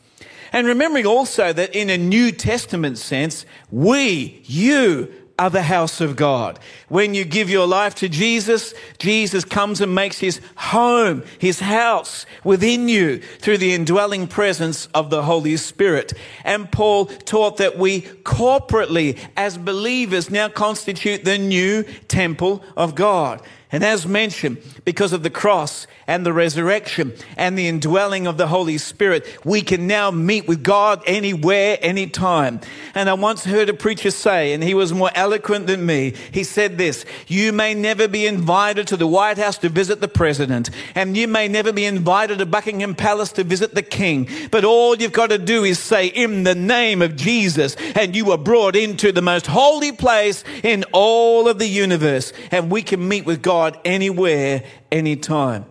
And 0.54 0.66
remembering 0.66 1.06
also 1.06 1.52
that 1.52 1.76
in 1.76 1.90
a 1.90 1.98
New 1.98 2.32
Testament 2.32 2.98
sense, 2.98 3.46
we, 3.70 4.42
you, 4.46 5.14
the 5.38 5.64
house 5.64 6.02
of 6.02 6.16
God. 6.16 6.60
When 6.90 7.14
you 7.14 7.24
give 7.24 7.50
your 7.50 7.68
life 7.68 7.94
to 7.96 8.10
Jesus, 8.10 8.74
Jesus 8.98 9.46
comes 9.46 9.82
and 9.82 9.94
makes 9.94 10.20
his 10.20 10.42
home, 10.56 11.24
his 11.38 11.60
house 11.60 12.26
within 12.44 12.90
you 12.90 13.20
through 13.20 13.60
the 13.60 13.74
indwelling 13.74 14.28
presence 14.28 14.88
of 14.88 15.10
the 15.10 15.24
Holy 15.24 15.56
Spirit. 15.58 16.14
And 16.44 16.72
Paul 16.72 17.06
taught 17.06 17.58
that 17.58 17.78
we 17.78 18.02
corporately, 18.02 19.20
as 19.38 19.58
believers, 19.58 20.32
now 20.32 20.50
constitute 20.50 21.24
the 21.24 21.38
new 21.38 21.84
temple 22.08 22.64
of 22.76 22.96
God. 22.96 23.42
And 23.72 23.84
as 23.84 24.08
mentioned, 24.08 24.58
because 24.86 25.14
of 25.14 25.24
the 25.24 25.30
cross 25.30 25.88
and 26.08 26.26
the 26.26 26.34
resurrection 26.34 27.14
and 27.36 27.58
the 27.58 27.68
indwelling 27.68 28.26
of 28.26 28.38
the 28.38 28.48
Holy 28.48 28.78
Spirit, 28.78 29.26
we 29.44 29.62
can 29.62 29.86
now 29.86 30.10
meet 30.10 30.48
with 30.48 30.64
God 30.64 31.04
anywhere, 31.06 31.78
anytime. 31.82 32.62
And 32.96 33.10
I 33.10 33.14
once 33.14 33.44
heard 33.44 33.70
a 33.70 33.74
preacher 33.74 34.10
say, 34.10 34.54
and 34.54 34.64
he 34.64 34.74
was 34.74 34.94
more 34.94 35.12
eloquent 35.14 35.68
than 35.68 35.86
me, 35.86 36.14
he 36.32 36.44
said 36.44 36.78
this, 36.78 37.06
you 37.28 37.52
may 37.52 37.74
never 37.74 38.08
be 38.08 38.26
invited 38.26 38.88
to 38.88 38.98
the 38.98 39.08
White 39.08 39.38
House 39.38 39.58
to 39.60 39.70
visit 39.70 40.00
the 40.00 40.08
president, 40.08 40.70
and 40.96 41.18
you 41.18 41.28
may 41.28 41.48
never 41.48 41.74
be 41.74 41.86
invited 41.86 42.40
to 42.40 42.46
Buckingham 42.46 42.96
Palace 42.96 43.34
to 43.34 43.44
visit 43.44 43.76
the 43.76 43.82
king, 43.82 44.30
but 44.50 44.64
all 44.64 44.96
you've 44.96 45.12
got 45.12 45.30
to 45.30 45.38
do 45.38 45.64
is 45.64 45.78
say, 45.78 46.08
in 46.08 46.44
the 46.44 46.56
name 46.56 47.02
of 47.02 47.16
Jesus, 47.16 47.76
and 47.96 48.16
you 48.16 48.32
are 48.32 48.38
brought 48.38 48.76
into 48.76 49.12
the 49.12 49.22
most 49.22 49.48
holy 49.48 49.92
place 49.92 50.44
in 50.64 50.86
all 50.94 51.50
of 51.50 51.60
the 51.60 51.68
universe, 51.68 52.32
and 52.52 52.72
we 52.72 52.82
can 52.82 53.06
meet 53.08 53.26
with 53.26 53.42
God 53.42 53.78
anywhere, 53.84 54.64
anytime. 54.92 55.66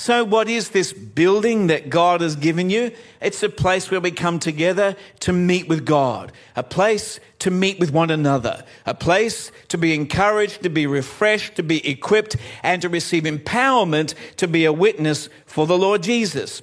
So, 0.00 0.24
what 0.24 0.48
is 0.48 0.70
this 0.70 0.94
building 0.94 1.66
that 1.66 1.90
God 1.90 2.22
has 2.22 2.34
given 2.34 2.70
you? 2.70 2.90
It's 3.20 3.42
a 3.42 3.50
place 3.50 3.90
where 3.90 4.00
we 4.00 4.10
come 4.10 4.38
together 4.38 4.96
to 5.20 5.30
meet 5.30 5.68
with 5.68 5.84
God, 5.84 6.32
a 6.56 6.62
place 6.62 7.20
to 7.40 7.50
meet 7.50 7.78
with 7.78 7.92
one 7.92 8.10
another, 8.10 8.64
a 8.86 8.94
place 8.94 9.52
to 9.68 9.76
be 9.76 9.94
encouraged, 9.94 10.62
to 10.62 10.70
be 10.70 10.86
refreshed, 10.86 11.56
to 11.56 11.62
be 11.62 11.86
equipped, 11.86 12.36
and 12.62 12.80
to 12.80 12.88
receive 12.88 13.24
empowerment 13.24 14.14
to 14.36 14.48
be 14.48 14.64
a 14.64 14.72
witness 14.72 15.28
for 15.44 15.66
the 15.66 15.76
Lord 15.76 16.02
Jesus. 16.02 16.62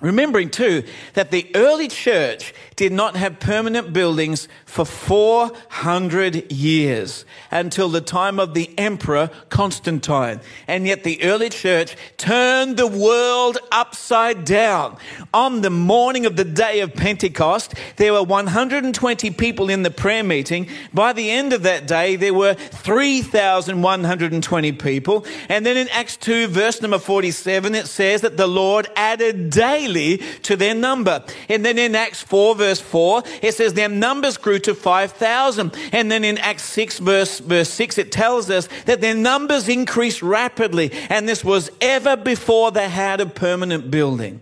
Remembering 0.00 0.50
too 0.50 0.84
that 1.14 1.32
the 1.32 1.50
early 1.56 1.88
church 1.88 2.54
did 2.76 2.92
not 2.92 3.16
have 3.16 3.40
permanent 3.40 3.92
buildings 3.92 4.46
for 4.64 4.84
400 4.84 6.52
years 6.52 7.24
until 7.50 7.88
the 7.88 8.00
time 8.00 8.38
of 8.38 8.54
the 8.54 8.70
emperor 8.78 9.28
Constantine. 9.48 10.38
And 10.68 10.86
yet 10.86 11.02
the 11.02 11.20
early 11.24 11.48
church 11.48 11.96
turned 12.16 12.76
the 12.76 12.86
world 12.86 13.58
upside 13.72 14.44
down. 14.44 14.98
On 15.34 15.62
the 15.62 15.70
morning 15.70 16.26
of 16.26 16.36
the 16.36 16.44
day 16.44 16.78
of 16.78 16.94
Pentecost, 16.94 17.74
there 17.96 18.12
were 18.12 18.22
120 18.22 19.32
people 19.32 19.68
in 19.68 19.82
the 19.82 19.90
prayer 19.90 20.22
meeting. 20.22 20.68
By 20.94 21.12
the 21.12 21.28
end 21.28 21.52
of 21.52 21.64
that 21.64 21.88
day, 21.88 22.14
there 22.14 22.34
were 22.34 22.54
3,120 22.54 24.72
people. 24.72 25.26
And 25.48 25.66
then 25.66 25.76
in 25.76 25.88
Acts 25.88 26.16
2 26.18 26.46
verse 26.46 26.80
number 26.80 27.00
47, 27.00 27.74
it 27.74 27.88
says 27.88 28.20
that 28.20 28.36
the 28.36 28.46
Lord 28.46 28.86
added 28.94 29.50
daily 29.50 29.87
daily 29.88 30.18
to 30.42 30.56
their 30.56 30.74
number. 30.74 31.24
And 31.48 31.64
then 31.64 31.78
in 31.78 31.94
Acts 31.94 32.22
4 32.22 32.54
verse 32.54 32.80
4, 32.80 33.22
it 33.42 33.54
says 33.54 33.74
their 33.74 33.88
numbers 33.88 34.36
grew 34.36 34.58
to 34.60 34.74
5,000. 34.74 35.74
And 35.92 36.10
then 36.10 36.24
in 36.24 36.38
Acts 36.38 36.64
6 36.64 36.98
verse, 36.98 37.40
verse 37.40 37.70
6, 37.70 37.98
it 37.98 38.12
tells 38.12 38.50
us 38.50 38.68
that 38.86 39.00
their 39.00 39.14
numbers 39.14 39.68
increased 39.68 40.22
rapidly. 40.22 40.92
And 41.08 41.28
this 41.28 41.44
was 41.44 41.70
ever 41.80 42.16
before 42.16 42.70
they 42.70 42.88
had 42.88 43.20
a 43.20 43.26
permanent 43.26 43.90
building. 43.90 44.40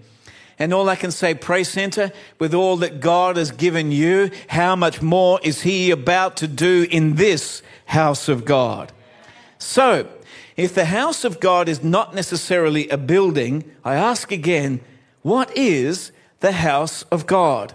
And 0.58 0.72
all 0.72 0.88
I 0.88 0.96
can 0.96 1.10
say, 1.10 1.34
Praise 1.34 1.68
Centre, 1.68 2.12
with 2.38 2.54
all 2.54 2.78
that 2.78 3.00
God 3.00 3.36
has 3.36 3.50
given 3.50 3.92
you, 3.92 4.30
how 4.48 4.74
much 4.74 5.02
more 5.02 5.38
is 5.42 5.62
He 5.62 5.90
about 5.90 6.38
to 6.38 6.48
do 6.48 6.86
in 6.90 7.16
this 7.16 7.62
house 7.84 8.30
of 8.30 8.46
God? 8.46 8.90
So, 9.58 10.08
if 10.56 10.74
the 10.74 10.86
house 10.86 11.24
of 11.24 11.40
God 11.40 11.68
is 11.68 11.84
not 11.84 12.14
necessarily 12.14 12.88
a 12.88 12.96
building, 12.96 13.70
I 13.84 13.96
ask 13.96 14.32
again, 14.32 14.80
what 15.26 15.56
is 15.58 16.12
the 16.38 16.52
house 16.52 17.02
of 17.10 17.26
God? 17.26 17.74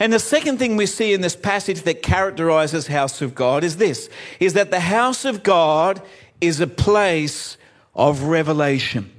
And 0.00 0.12
the 0.12 0.18
second 0.18 0.58
thing 0.58 0.76
we 0.76 0.86
see 0.86 1.12
in 1.12 1.20
this 1.20 1.36
passage 1.36 1.82
that 1.82 2.02
characterizes 2.02 2.88
house 2.88 3.22
of 3.22 3.36
God 3.36 3.62
is 3.62 3.76
this, 3.76 4.10
is 4.40 4.54
that 4.54 4.72
the 4.72 4.80
house 4.80 5.24
of 5.24 5.44
God 5.44 6.02
is 6.40 6.58
a 6.58 6.66
place 6.66 7.56
of 7.94 8.22
revelation. 8.22 9.12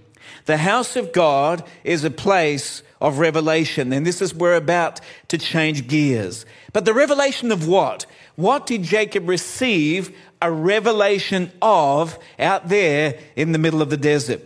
The 0.45 0.57
house 0.57 0.97
of 0.97 1.13
God 1.13 1.63
is 1.85 2.03
a 2.03 2.11
place 2.11 2.83
of 2.99 3.17
revelation. 3.17 3.93
And 3.93 4.05
this 4.05 4.21
is 4.21 4.35
where 4.35 4.51
we're 4.51 4.57
about 4.57 4.99
to 5.29 5.37
change 5.37 5.87
gears. 5.87 6.45
But 6.73 6.83
the 6.83 6.93
revelation 6.93 7.49
of 7.49 7.65
what? 7.65 8.05
What 8.35 8.65
did 8.65 8.83
Jacob 8.83 9.29
receive 9.29 10.13
a 10.41 10.51
revelation 10.51 11.49
of 11.61 12.19
out 12.37 12.67
there 12.67 13.17
in 13.37 13.53
the 13.53 13.57
middle 13.57 13.81
of 13.81 13.89
the 13.89 13.95
desert? 13.95 14.41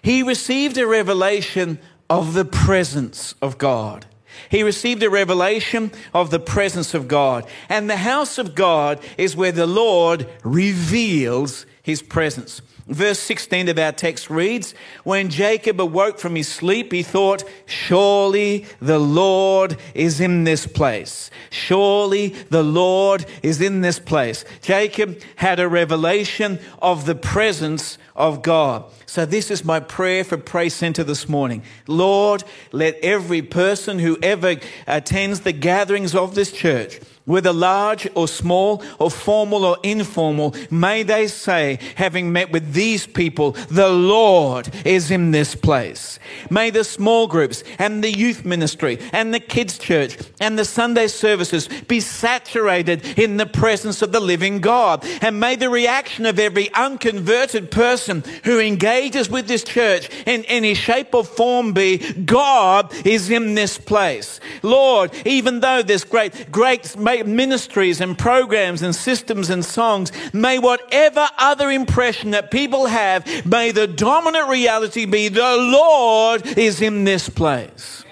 He 0.00 0.22
received 0.22 0.78
a 0.78 0.86
revelation 0.86 1.80
of 2.10 2.34
the 2.34 2.44
presence 2.44 3.34
of 3.42 3.58
God. 3.58 4.06
He 4.50 4.62
received 4.62 5.02
a 5.02 5.10
revelation 5.10 5.90
of 6.14 6.30
the 6.30 6.38
presence 6.38 6.94
of 6.94 7.08
God. 7.08 7.46
And 7.68 7.88
the 7.88 7.96
house 7.96 8.38
of 8.38 8.54
God 8.54 9.00
is 9.16 9.36
where 9.36 9.52
the 9.52 9.66
Lord 9.66 10.28
reveals 10.44 11.66
his 11.82 12.02
presence. 12.02 12.62
Verse 12.88 13.18
16 13.20 13.68
of 13.68 13.78
our 13.78 13.92
text 13.92 14.30
reads, 14.30 14.74
When 15.04 15.28
Jacob 15.28 15.78
awoke 15.78 16.18
from 16.18 16.34
his 16.34 16.48
sleep, 16.48 16.90
he 16.90 17.02
thought, 17.02 17.44
Surely 17.66 18.64
the 18.80 18.98
Lord 18.98 19.76
is 19.94 20.20
in 20.20 20.44
this 20.44 20.66
place. 20.66 21.30
Surely 21.50 22.28
the 22.48 22.62
Lord 22.62 23.26
is 23.42 23.60
in 23.60 23.82
this 23.82 23.98
place. 23.98 24.46
Jacob 24.62 25.20
had 25.36 25.60
a 25.60 25.68
revelation 25.68 26.58
of 26.80 27.04
the 27.04 27.14
presence 27.14 27.98
of 28.16 28.42
God. 28.42 28.84
So 29.04 29.26
this 29.26 29.50
is 29.50 29.66
my 29.66 29.80
prayer 29.80 30.24
for 30.24 30.38
Praise 30.38 30.74
Centre 30.74 31.04
this 31.04 31.28
morning. 31.28 31.62
Lord, 31.86 32.42
let 32.72 32.96
every 33.02 33.42
person 33.42 33.98
who 33.98 34.16
ever 34.22 34.56
attends 34.86 35.40
the 35.40 35.52
gatherings 35.52 36.14
of 36.14 36.34
this 36.34 36.52
church 36.52 37.00
whether 37.28 37.52
large 37.52 38.08
or 38.14 38.26
small 38.26 38.82
or 38.98 39.10
formal 39.10 39.64
or 39.64 39.76
informal, 39.82 40.54
may 40.70 41.02
they 41.02 41.28
say, 41.28 41.78
having 41.94 42.32
met 42.32 42.50
with 42.50 42.72
these 42.72 43.06
people, 43.06 43.52
the 43.68 43.90
Lord 43.90 44.70
is 44.86 45.10
in 45.10 45.30
this 45.30 45.54
place. 45.54 46.18
May 46.50 46.70
the 46.70 46.84
small 46.84 47.26
groups 47.26 47.62
and 47.78 48.02
the 48.02 48.10
youth 48.10 48.46
ministry 48.46 48.98
and 49.12 49.32
the 49.32 49.40
kids 49.40 49.76
church 49.78 50.16
and 50.40 50.58
the 50.58 50.64
Sunday 50.64 51.06
services 51.06 51.68
be 51.86 52.00
saturated 52.00 53.18
in 53.18 53.36
the 53.36 53.46
presence 53.46 54.00
of 54.00 54.10
the 54.12 54.20
living 54.20 54.60
God. 54.60 55.04
And 55.20 55.38
may 55.38 55.56
the 55.56 55.68
reaction 55.68 56.24
of 56.24 56.38
every 56.38 56.72
unconverted 56.72 57.70
person 57.70 58.24
who 58.44 58.58
engages 58.58 59.28
with 59.28 59.48
this 59.48 59.64
church 59.64 60.08
in 60.26 60.44
any 60.46 60.72
shape 60.72 61.14
or 61.14 61.24
form 61.24 61.74
be, 61.74 61.98
God 61.98 62.90
is 63.06 63.28
in 63.28 63.54
this 63.54 63.76
place. 63.76 64.40
Lord, 64.62 65.10
even 65.26 65.60
though 65.60 65.82
this 65.82 66.04
great, 66.04 66.50
great, 66.50 66.96
ministries 67.26 68.00
and 68.00 68.18
programs 68.18 68.82
and 68.82 68.94
systems 68.94 69.50
and 69.50 69.64
songs, 69.64 70.12
may 70.32 70.58
whatever 70.58 71.28
other 71.38 71.70
impression 71.70 72.30
that 72.32 72.50
people 72.50 72.86
have, 72.86 73.46
may 73.46 73.72
the 73.72 73.86
dominant 73.86 74.48
reality 74.48 75.06
be 75.06 75.28
the 75.28 75.56
Lord 75.56 76.46
is 76.58 76.80
in 76.80 77.04
this 77.04 77.28
place. 77.28 78.04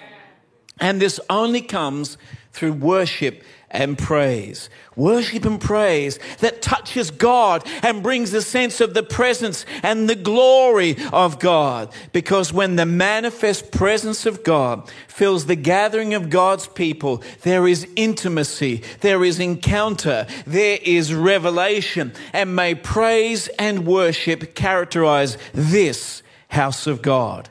And 0.79 1.01
this 1.01 1.19
only 1.31 1.63
comes 1.63 2.19
through 2.53 2.75
worship 2.75 3.43
and 3.77 3.99
praise. 3.99 4.71
Worship 4.97 5.45
and 5.45 5.61
praise 5.61 6.19
that 6.41 6.63
touches 6.63 7.11
God 7.11 7.63
and 7.83 8.03
brings 8.03 8.33
a 8.33 8.41
sense 8.41 8.81
of 8.81 8.95
the 8.95 9.03
presence 9.03 9.67
and 9.83 10.09
the 10.09 10.15
glory 10.17 10.97
of 11.13 11.39
God. 11.39 11.93
Because 12.13 12.55
when 12.55 12.77
the 12.77 12.87
manifest 12.87 13.71
presence 13.71 14.25
of 14.25 14.43
God 14.43 14.91
fills 15.09 15.45
the 15.45 15.57
gathering 15.57 16.15
of 16.15 16.31
God's 16.31 16.67
people, 16.67 17.23
there 17.43 17.69
is 17.69 17.87
intimacy, 17.97 18.83
there 19.01 19.23
is 19.23 19.39
encounter, 19.39 20.27
there 20.47 20.79
is 20.83 21.13
revelation. 21.13 22.15
And 22.33 22.57
may 22.57 22.75
praise 22.75 23.49
and 23.59 23.87
worship 23.87 24.55
characterize 24.55 25.37
this 25.53 26.23
house 26.49 26.87
of 26.87 27.03
God. 27.03 27.51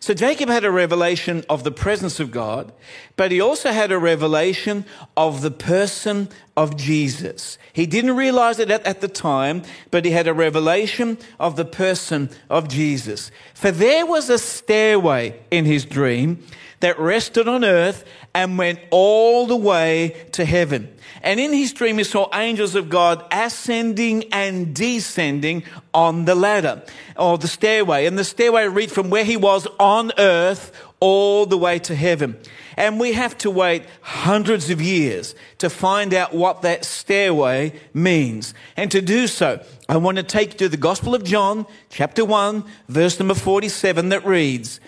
So 0.00 0.14
Jacob 0.14 0.48
had 0.48 0.64
a 0.64 0.70
revelation 0.70 1.44
of 1.48 1.64
the 1.64 1.72
presence 1.72 2.20
of 2.20 2.30
God, 2.30 2.72
but 3.16 3.32
he 3.32 3.40
also 3.40 3.72
had 3.72 3.90
a 3.90 3.98
revelation 3.98 4.84
of 5.16 5.42
the 5.42 5.50
person 5.50 6.28
of 6.56 6.76
Jesus. 6.76 7.58
He 7.72 7.84
didn't 7.84 8.16
realize 8.16 8.58
it 8.58 8.70
at, 8.70 8.86
at, 8.86 9.00
the 9.00 9.08
time, 9.08 9.62
but 9.90 10.04
he 10.04 10.12
had 10.12 10.28
a 10.28 10.34
revelation 10.34 11.18
of 11.40 11.56
the 11.56 11.64
person 11.64 12.30
of 12.48 12.68
Jesus. 12.68 13.30
For 13.54 13.70
there 13.70 14.06
was 14.06 14.30
a 14.30 14.38
stairway 14.38 15.38
in 15.50 15.64
his 15.64 15.84
dream 15.84 16.44
that 16.80 16.98
rested 16.98 17.48
on 17.48 17.64
earth 17.64 18.04
and 18.34 18.58
went 18.58 18.78
all 18.90 19.46
the 19.46 19.56
way 19.56 20.28
to 20.32 20.44
heaven. 20.44 20.94
And 21.22 21.40
in 21.40 21.52
his 21.52 21.72
dream, 21.72 21.98
he 21.98 22.04
saw 22.04 22.28
angels 22.32 22.74
of 22.74 22.88
God 22.88 23.24
ascending 23.32 24.32
and 24.32 24.74
descending 24.74 25.64
on 25.92 26.24
the 26.24 26.34
ladder 26.34 26.82
or 27.16 27.38
the 27.38 27.48
stairway. 27.48 28.06
And 28.06 28.18
the 28.18 28.24
stairway 28.24 28.68
reached 28.68 28.94
from 28.94 29.10
where 29.10 29.24
he 29.24 29.36
was 29.36 29.66
on 29.80 30.12
earth 30.18 30.72
all 31.00 31.46
the 31.46 31.58
way 31.58 31.78
to 31.80 31.94
heaven. 31.94 32.36
And 32.76 33.00
we 33.00 33.12
have 33.12 33.36
to 33.38 33.50
wait 33.50 33.84
hundreds 34.02 34.70
of 34.70 34.80
years 34.80 35.34
to 35.58 35.68
find 35.68 36.14
out 36.14 36.32
what 36.32 36.62
that 36.62 36.84
stairway 36.84 37.72
means. 37.92 38.54
And 38.76 38.90
to 38.92 39.00
do 39.00 39.26
so, 39.26 39.64
I 39.88 39.96
want 39.96 40.18
to 40.18 40.22
take 40.22 40.52
you 40.52 40.58
to 40.58 40.68
the 40.68 40.76
Gospel 40.76 41.14
of 41.14 41.24
John, 41.24 41.66
chapter 41.90 42.24
1, 42.24 42.64
verse 42.88 43.18
number 43.18 43.34
47, 43.34 44.10
that 44.10 44.24
reads, 44.24 44.78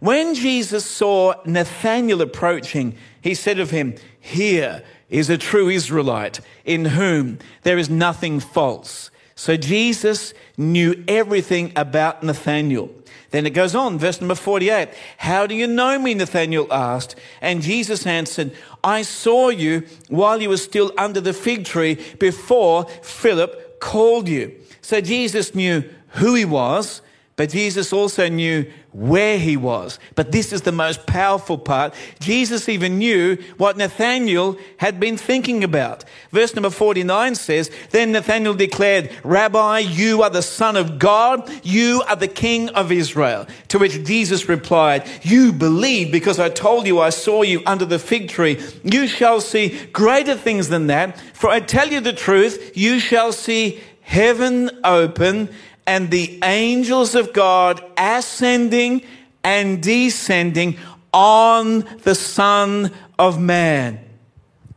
when 0.00 0.34
Jesus 0.34 0.84
saw 0.84 1.34
Nathanael 1.44 2.20
approaching, 2.20 2.96
he 3.20 3.34
said 3.34 3.58
of 3.58 3.70
him, 3.70 3.94
Here 4.20 4.82
is 5.08 5.30
a 5.30 5.38
true 5.38 5.68
Israelite 5.68 6.40
in 6.64 6.84
whom 6.84 7.38
there 7.62 7.78
is 7.78 7.88
nothing 7.88 8.40
false. 8.40 9.10
So 9.34 9.56
Jesus 9.56 10.32
knew 10.56 11.04
everything 11.06 11.72
about 11.76 12.22
Nathanael. 12.22 12.90
Then 13.30 13.44
it 13.44 13.50
goes 13.50 13.74
on, 13.74 13.98
verse 13.98 14.20
number 14.20 14.34
48. 14.34 14.88
How 15.18 15.46
do 15.46 15.54
you 15.54 15.66
know 15.66 15.98
me? 15.98 16.14
Nathanael 16.14 16.66
asked. 16.70 17.16
And 17.40 17.62
Jesus 17.62 18.06
answered, 18.06 18.52
I 18.82 19.02
saw 19.02 19.50
you 19.50 19.86
while 20.08 20.40
you 20.40 20.48
were 20.48 20.56
still 20.56 20.92
under 20.96 21.20
the 21.20 21.32
fig 21.32 21.64
tree 21.64 21.98
before 22.18 22.86
Philip 23.02 23.80
called 23.80 24.28
you. 24.28 24.54
So 24.80 25.00
Jesus 25.00 25.54
knew 25.54 25.84
who 26.10 26.34
he 26.34 26.44
was, 26.44 27.02
but 27.34 27.50
Jesus 27.50 27.92
also 27.92 28.28
knew 28.28 28.70
where 28.96 29.38
he 29.38 29.58
was. 29.58 29.98
But 30.14 30.32
this 30.32 30.54
is 30.54 30.62
the 30.62 30.72
most 30.72 31.06
powerful 31.06 31.58
part. 31.58 31.92
Jesus 32.18 32.66
even 32.66 32.96
knew 32.96 33.36
what 33.58 33.76
Nathanael 33.76 34.56
had 34.78 34.98
been 34.98 35.18
thinking 35.18 35.62
about. 35.62 36.04
Verse 36.30 36.54
number 36.54 36.70
49 36.70 37.34
says, 37.34 37.70
Then 37.90 38.12
Nathanael 38.12 38.54
declared, 38.54 39.10
Rabbi, 39.22 39.80
you 39.80 40.22
are 40.22 40.30
the 40.30 40.40
Son 40.40 40.76
of 40.76 40.98
God. 40.98 41.50
You 41.62 42.04
are 42.08 42.16
the 42.16 42.26
King 42.26 42.70
of 42.70 42.90
Israel. 42.90 43.46
To 43.68 43.78
which 43.78 44.02
Jesus 44.02 44.48
replied, 44.48 45.06
You 45.22 45.52
believe 45.52 46.10
because 46.10 46.40
I 46.40 46.48
told 46.48 46.86
you 46.86 46.98
I 46.98 47.10
saw 47.10 47.42
you 47.42 47.60
under 47.66 47.84
the 47.84 47.98
fig 47.98 48.30
tree. 48.30 48.62
You 48.82 49.08
shall 49.08 49.42
see 49.42 49.86
greater 49.88 50.36
things 50.36 50.70
than 50.70 50.86
that. 50.86 51.20
For 51.34 51.50
I 51.50 51.60
tell 51.60 51.88
you 51.88 52.00
the 52.00 52.14
truth, 52.14 52.72
you 52.74 52.98
shall 52.98 53.32
see 53.32 53.82
heaven 54.00 54.70
open 54.84 55.50
and 55.86 56.10
the 56.10 56.38
angels 56.42 57.14
of 57.14 57.32
God 57.32 57.82
ascending 57.96 59.02
and 59.44 59.82
descending 59.82 60.78
on 61.12 61.80
the 62.02 62.14
Son 62.14 62.92
of 63.18 63.40
Man. 63.40 64.05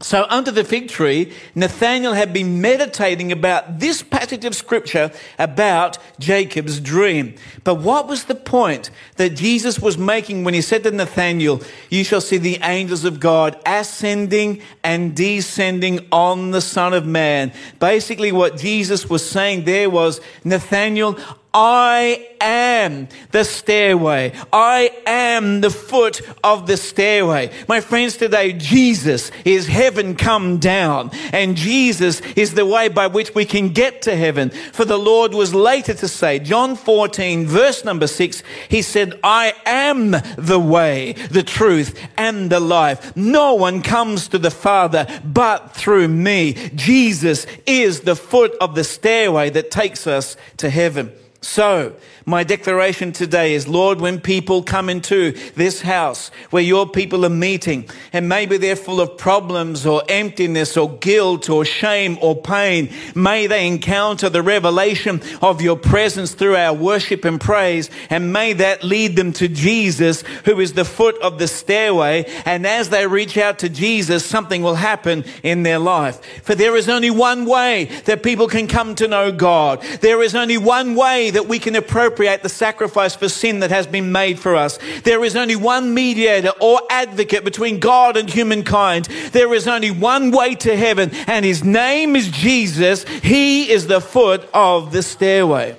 So, 0.02 0.26
under 0.30 0.50
the 0.50 0.64
fig 0.64 0.88
tree, 0.88 1.34
Nathanael 1.56 2.14
had 2.14 2.32
been 2.32 2.62
meditating 2.62 3.34
about 3.34 3.80
this 3.80 4.02
passage 4.02 4.46
of 4.46 4.56
scripture 4.56 5.12
about 5.38 5.98
Jacob's 6.20 6.80
dream. 6.80 7.36
But 7.66 7.76
what 7.76 8.08
was 8.08 8.24
the 8.24 8.36
point 8.36 8.92
that 9.18 9.32
Jesus 9.32 9.78
was 9.78 9.98
making 9.98 10.46
when 10.46 10.54
he 10.54 10.62
said 10.62 10.84
to 10.84 10.92
Nathanael, 10.92 11.62
You 11.90 12.06
shall 12.06 12.22
see 12.22 12.38
the 12.38 12.60
angels 12.64 13.04
of 13.04 13.20
God 13.20 13.60
ascending 13.66 14.62
and 14.86 15.14
descending 15.18 16.08
on 16.14 16.52
the 16.52 16.62
Son 16.62 16.94
of 16.94 17.06
Man? 17.06 17.52
Basically, 17.80 18.32
what 18.32 18.56
Jesus 18.56 19.10
was 19.10 19.30
saying 19.30 19.66
there 19.66 19.90
was, 19.90 20.22
Nathanael, 20.46 21.20
I 21.52 22.28
am 22.40 23.08
the 23.32 23.44
stairway. 23.44 24.34
I 24.54 24.92
am 25.08 25.62
the 25.62 25.72
foot 25.72 26.22
of 26.44 26.68
the 26.68 26.78
stairway. 26.78 27.52
My 27.68 27.82
friends, 27.82 28.18
today, 28.18 28.54
Jesus 28.54 29.32
is 29.46 29.66
heaven 29.66 30.16
come 30.16 30.60
down, 30.60 31.10
and 31.34 31.58
Jesus 31.58 32.22
is 32.36 32.54
the 32.54 32.68
way 32.68 32.88
by 32.88 33.08
which 33.08 33.34
we 33.34 33.46
can 33.46 33.70
get 33.70 34.04
to 34.04 34.16
heaven. 34.16 34.52
For 34.52 34.86
the 34.86 35.00
Lord 35.00 35.34
was 35.34 35.56
later 35.56 35.96
to 35.96 36.08
say, 36.08 36.38
John 36.38 36.76
14, 36.76 37.48
verse 37.48 37.84
number 37.84 38.06
6, 38.06 38.44
He 38.70 38.84
said, 38.84 39.20
I 39.24 39.54
am 39.66 40.12
the 40.38 40.60
way, 40.60 41.14
the 41.32 41.44
truth, 41.44 42.00
and 42.16 42.52
the 42.52 42.60
life. 42.60 43.16
No 43.18 43.56
one 43.56 43.82
comes 43.82 44.28
to 44.28 44.38
the 44.38 44.52
Father 44.52 45.08
but 45.26 45.74
through 45.74 46.10
me. 46.10 46.54
Jesus 46.76 47.48
is 47.66 48.02
the 48.02 48.16
foot 48.16 48.56
of 48.62 48.76
the 48.76 48.84
stairway 48.84 49.50
that 49.50 49.72
takes 49.72 50.06
us 50.06 50.38
to 50.58 50.70
heaven. 50.70 51.12
So, 51.42 51.96
my 52.26 52.44
declaration 52.44 53.14
today 53.14 53.54
is, 53.54 53.66
Lord, 53.66 54.02
when 54.02 54.20
people 54.20 54.62
come 54.62 54.90
into 54.90 55.32
this 55.56 55.82
house 55.82 56.32
where 56.50 56.62
your 56.62 56.86
people 56.86 57.26
are 57.26 57.30
meeting, 57.30 57.90
and 58.12 58.28
maybe 58.28 58.58
they're 58.58 58.76
full 58.76 59.00
of 59.00 59.18
problems 59.18 59.86
or 59.86 60.04
emptiness 60.10 60.76
or 60.76 60.98
guilt 60.98 61.50
or 61.50 61.64
shame 61.64 62.18
or 62.22 62.36
pain, 62.36 62.92
may 63.16 63.48
they 63.48 63.66
encounter 63.68 64.30
the 64.30 64.44
revelation 64.44 65.22
of 65.42 65.62
your 65.62 65.78
presence 65.78 66.34
through 66.34 66.58
our 66.58 66.74
worship 66.74 67.24
and 67.24 67.40
praise, 67.40 67.90
and 68.10 68.34
may 68.34 68.52
that 68.52 68.84
lead 68.84 69.16
them 69.16 69.32
to 69.34 69.48
Jesus, 69.48 70.24
who 70.44 70.60
is 70.60 70.74
the 70.74 70.86
foot 70.86 71.18
of 71.22 71.40
the 71.40 71.48
stairway. 71.48 72.26
And 72.44 72.68
as 72.68 72.90
they 72.90 73.08
reach 73.08 73.38
out 73.38 73.60
to 73.60 73.70
Jesus, 73.70 74.26
something 74.26 74.62
will 74.62 74.76
happen 74.76 75.24
in 75.42 75.64
their 75.64 75.80
life. 75.80 76.22
For 76.44 76.54
there 76.54 76.76
is 76.76 76.90
only 76.90 77.12
one 77.12 77.46
way 77.46 77.86
that 78.06 78.24
people 78.24 78.48
can 78.50 78.68
come 78.68 78.94
to 78.96 79.08
know 79.08 79.32
God. 79.32 79.82
There 80.02 80.22
is 80.22 80.36
only 80.36 80.58
one 80.58 80.96
way 80.96 81.29
that 81.32 81.48
we 81.48 81.60
can 81.60 81.76
appropriate 81.76 82.44
the 82.44 82.50
sacrifice 82.50 83.16
for 83.16 83.30
sin 83.30 83.60
that 83.60 83.70
has 83.72 83.88
been 83.88 84.12
made 84.12 84.40
for 84.40 84.56
us. 84.56 84.80
There 85.04 85.24
is 85.24 85.36
only 85.36 85.56
one 85.56 85.94
mediator 85.94 86.52
or 86.60 86.82
advocate 86.90 87.44
between 87.44 87.80
God 87.80 88.18
and 88.18 88.30
humankind. 88.30 89.06
There 89.32 89.54
is 89.54 89.68
only 89.68 89.92
one 89.92 90.32
way 90.32 90.56
to 90.56 90.76
heaven, 90.76 91.12
and 91.28 91.46
his 91.46 91.64
name 91.64 92.16
is 92.16 92.30
Jesus. 92.30 93.04
He 93.04 93.70
is 93.70 93.88
the 93.88 94.02
foot 94.02 94.50
of 94.54 94.92
the 94.92 95.04
stairway. 95.04 95.78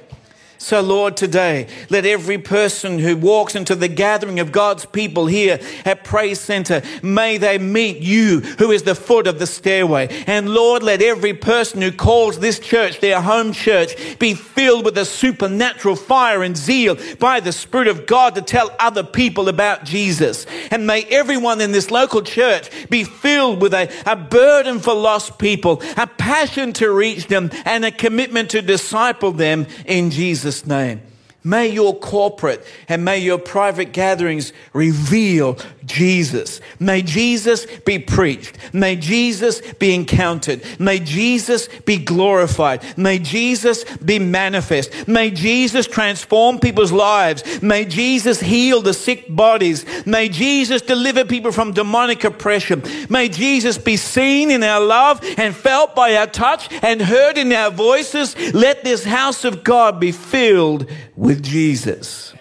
So, 0.63 0.83
Lord, 0.83 1.17
today, 1.17 1.69
let 1.89 2.05
every 2.05 2.37
person 2.37 2.99
who 2.99 3.17
walks 3.17 3.55
into 3.55 3.75
the 3.75 3.89
gathering 3.89 4.41
of 4.41 4.53
God's 4.53 4.85
people 4.85 5.27
here 5.27 5.59
at 5.87 6.05
Praise 6.05 6.39
Centre, 6.39 6.83
may 7.03 7.39
they 7.39 7.57
meet 7.57 8.03
you, 8.03 8.41
who 8.41 8.71
is 8.71 8.83
the 8.83 8.95
foot 8.95 9.27
of 9.27 9.39
the 9.39 9.47
stairway. 9.47 10.09
And 10.27 10.51
Lord, 10.51 10.83
let 10.83 11.01
every 11.01 11.33
person 11.33 11.81
who 11.81 11.91
calls 11.91 12.39
this 12.39 12.59
church 12.59 13.01
their 13.01 13.23
home 13.23 13.55
church 13.55 14.19
be 14.19 14.35
filled 14.35 14.85
with 14.85 14.99
a 14.99 15.07
supernatural 15.07 15.97
fire 15.97 16.43
and 16.43 16.55
zeal 16.55 16.99
by 17.19 17.41
the 17.41 17.53
Spirit 17.53 17.89
of 17.89 18.05
God 18.05 18.35
to 18.35 18.43
tell 18.43 18.71
other 18.79 19.03
people 19.03 19.49
about 19.49 19.85
Jesus. 19.85 20.45
And 20.71 20.87
may 20.87 21.05
everyone 21.05 21.63
in 21.63 21.73
this 21.73 21.91
local 21.91 22.21
church 22.21 22.69
be 22.91 23.05
filled 23.05 23.63
with 23.63 23.73
a, 23.73 23.91
a 24.05 24.15
burden 24.15 24.79
for 24.79 24.93
lost 24.93 25.39
people, 25.39 25.83
a 25.97 26.07
passion 26.07 26.75
to 26.75 26.93
reach 26.93 27.29
them, 27.29 27.51
and 27.65 27.83
a 27.83 27.91
commitment 27.91 28.51
to 28.51 28.61
disciple 28.61 29.33
them 29.33 29.67
in 29.87 30.11
Jesus. 30.11 30.50
Jesus' 30.51 30.67
name. 30.67 31.01
May 31.45 31.69
your 31.69 31.97
corporate 31.97 32.65
and 32.89 33.05
may 33.05 33.19
your 33.19 33.39
private 33.39 33.93
gatherings 33.93 34.53
reveal 34.73 35.57
Jesus. 35.91 36.61
May 36.79 37.03
Jesus 37.03 37.67
be 37.85 37.99
preached. 37.99 38.57
May 38.73 38.97
Jesus 38.97 39.61
be 39.75 39.95
encountered. 39.95 40.63
May 40.79 41.01
Jesus 41.01 41.69
be 41.85 41.99
glorified. 41.99 42.97
May 42.97 43.19
Jesus 43.19 43.85
be 43.97 44.19
manifest. 44.19 45.09
May 45.09 45.31
Jesus 45.31 45.87
transform 45.87 46.61
people's 46.61 46.93
lives. 46.93 47.61
May 47.61 47.85
Jesus 47.85 48.41
heal 48.41 48.81
the 48.81 48.95
sick 48.95 49.27
bodies. 49.29 49.85
May 50.07 50.29
Jesus 50.29 50.81
deliver 50.83 51.25
people 51.25 51.53
from 51.53 51.73
demonic 51.73 52.25
oppression. 52.25 52.83
May 53.09 53.29
Jesus 53.29 53.77
be 53.77 53.97
seen 53.97 54.51
in 54.51 54.63
our 54.63 54.81
love 54.81 55.21
and 55.37 55.55
felt 55.55 55.95
by 55.95 56.17
our 56.17 56.27
touch 56.27 56.73
and 56.83 57.03
heard 57.03 57.37
in 57.37 57.53
our 57.53 57.71
voices. 57.71 58.37
Let 58.55 58.85
this 58.85 59.05
house 59.05 59.45
of 59.45 59.65
God 59.65 59.99
be 59.99 60.13
filled 60.13 60.89
with 61.17 61.43
Jesus. 61.43 62.33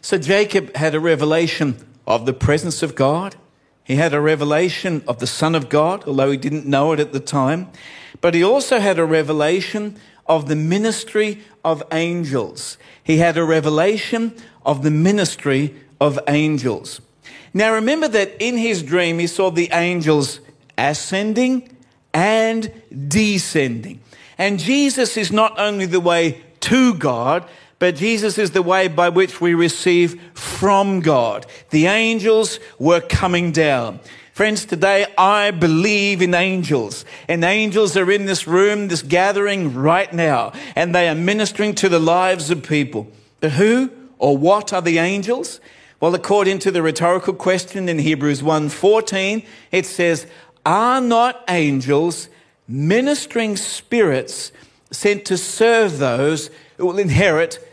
So 0.00 0.18
Jacob 0.18 0.76
had 0.76 0.94
a 0.94 1.00
revelation 1.00 1.76
of 2.06 2.26
the 2.26 2.32
presence 2.32 2.82
of 2.82 2.94
God. 2.94 3.36
He 3.84 3.96
had 3.96 4.14
a 4.14 4.20
revelation 4.20 5.02
of 5.06 5.18
the 5.18 5.26
Son 5.26 5.54
of 5.54 5.68
God, 5.68 6.04
although 6.06 6.30
he 6.30 6.36
didn't 6.36 6.66
know 6.66 6.92
it 6.92 7.00
at 7.00 7.12
the 7.12 7.20
time. 7.20 7.68
But 8.20 8.34
he 8.34 8.42
also 8.42 8.80
had 8.80 8.98
a 8.98 9.04
revelation 9.04 9.98
of 10.26 10.48
the 10.48 10.56
ministry 10.56 11.42
of 11.64 11.82
angels. 11.92 12.78
He 13.02 13.18
had 13.18 13.36
a 13.36 13.44
revelation 13.44 14.34
of 14.64 14.82
the 14.82 14.90
ministry 14.90 15.74
of 16.00 16.18
angels. 16.26 17.00
Now 17.54 17.72
remember 17.72 18.08
that 18.08 18.32
in 18.40 18.56
his 18.56 18.82
dream 18.82 19.18
he 19.18 19.26
saw 19.26 19.50
the 19.50 19.70
angels 19.72 20.40
ascending 20.76 21.76
and 22.12 22.72
descending. 23.08 24.00
And 24.38 24.58
Jesus 24.58 25.16
is 25.16 25.32
not 25.32 25.58
only 25.58 25.86
the 25.86 26.00
way 26.00 26.42
to 26.60 26.94
God, 26.94 27.48
but 27.78 27.96
Jesus 27.96 28.38
is 28.38 28.52
the 28.52 28.62
way 28.62 28.88
by 28.88 29.08
which 29.08 29.40
we 29.40 29.54
receive 29.54 30.20
from 30.32 31.00
God. 31.00 31.46
The 31.70 31.86
angels 31.86 32.58
were 32.78 33.00
coming 33.00 33.52
down. 33.52 34.00
Friends, 34.32 34.64
today 34.66 35.06
I 35.16 35.50
believe 35.50 36.20
in 36.20 36.34
angels. 36.34 37.04
And 37.28 37.42
angels 37.42 37.96
are 37.96 38.10
in 38.10 38.26
this 38.26 38.46
room, 38.46 38.88
this 38.88 39.02
gathering 39.02 39.74
right 39.74 40.12
now. 40.12 40.52
And 40.74 40.94
they 40.94 41.08
are 41.08 41.14
ministering 41.14 41.74
to 41.76 41.88
the 41.88 41.98
lives 41.98 42.50
of 42.50 42.62
people. 42.62 43.08
But 43.40 43.52
who 43.52 43.90
or 44.18 44.36
what 44.36 44.72
are 44.72 44.82
the 44.82 44.98
angels? 44.98 45.60
Well, 46.00 46.14
according 46.14 46.58
to 46.60 46.70
the 46.70 46.82
rhetorical 46.82 47.32
question 47.32 47.88
in 47.88 47.98
Hebrews 47.98 48.42
1:14, 48.42 49.42
it 49.72 49.86
says, 49.86 50.26
"Are 50.66 51.00
not 51.00 51.42
angels 51.48 52.28
ministering 52.68 53.56
spirits 53.56 54.52
sent 54.90 55.24
to 55.26 55.38
serve 55.38 55.98
those 55.98 56.50
who 56.76 56.86
will 56.86 56.98
inherit 56.98 57.65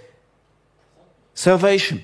salvation. 1.34 2.04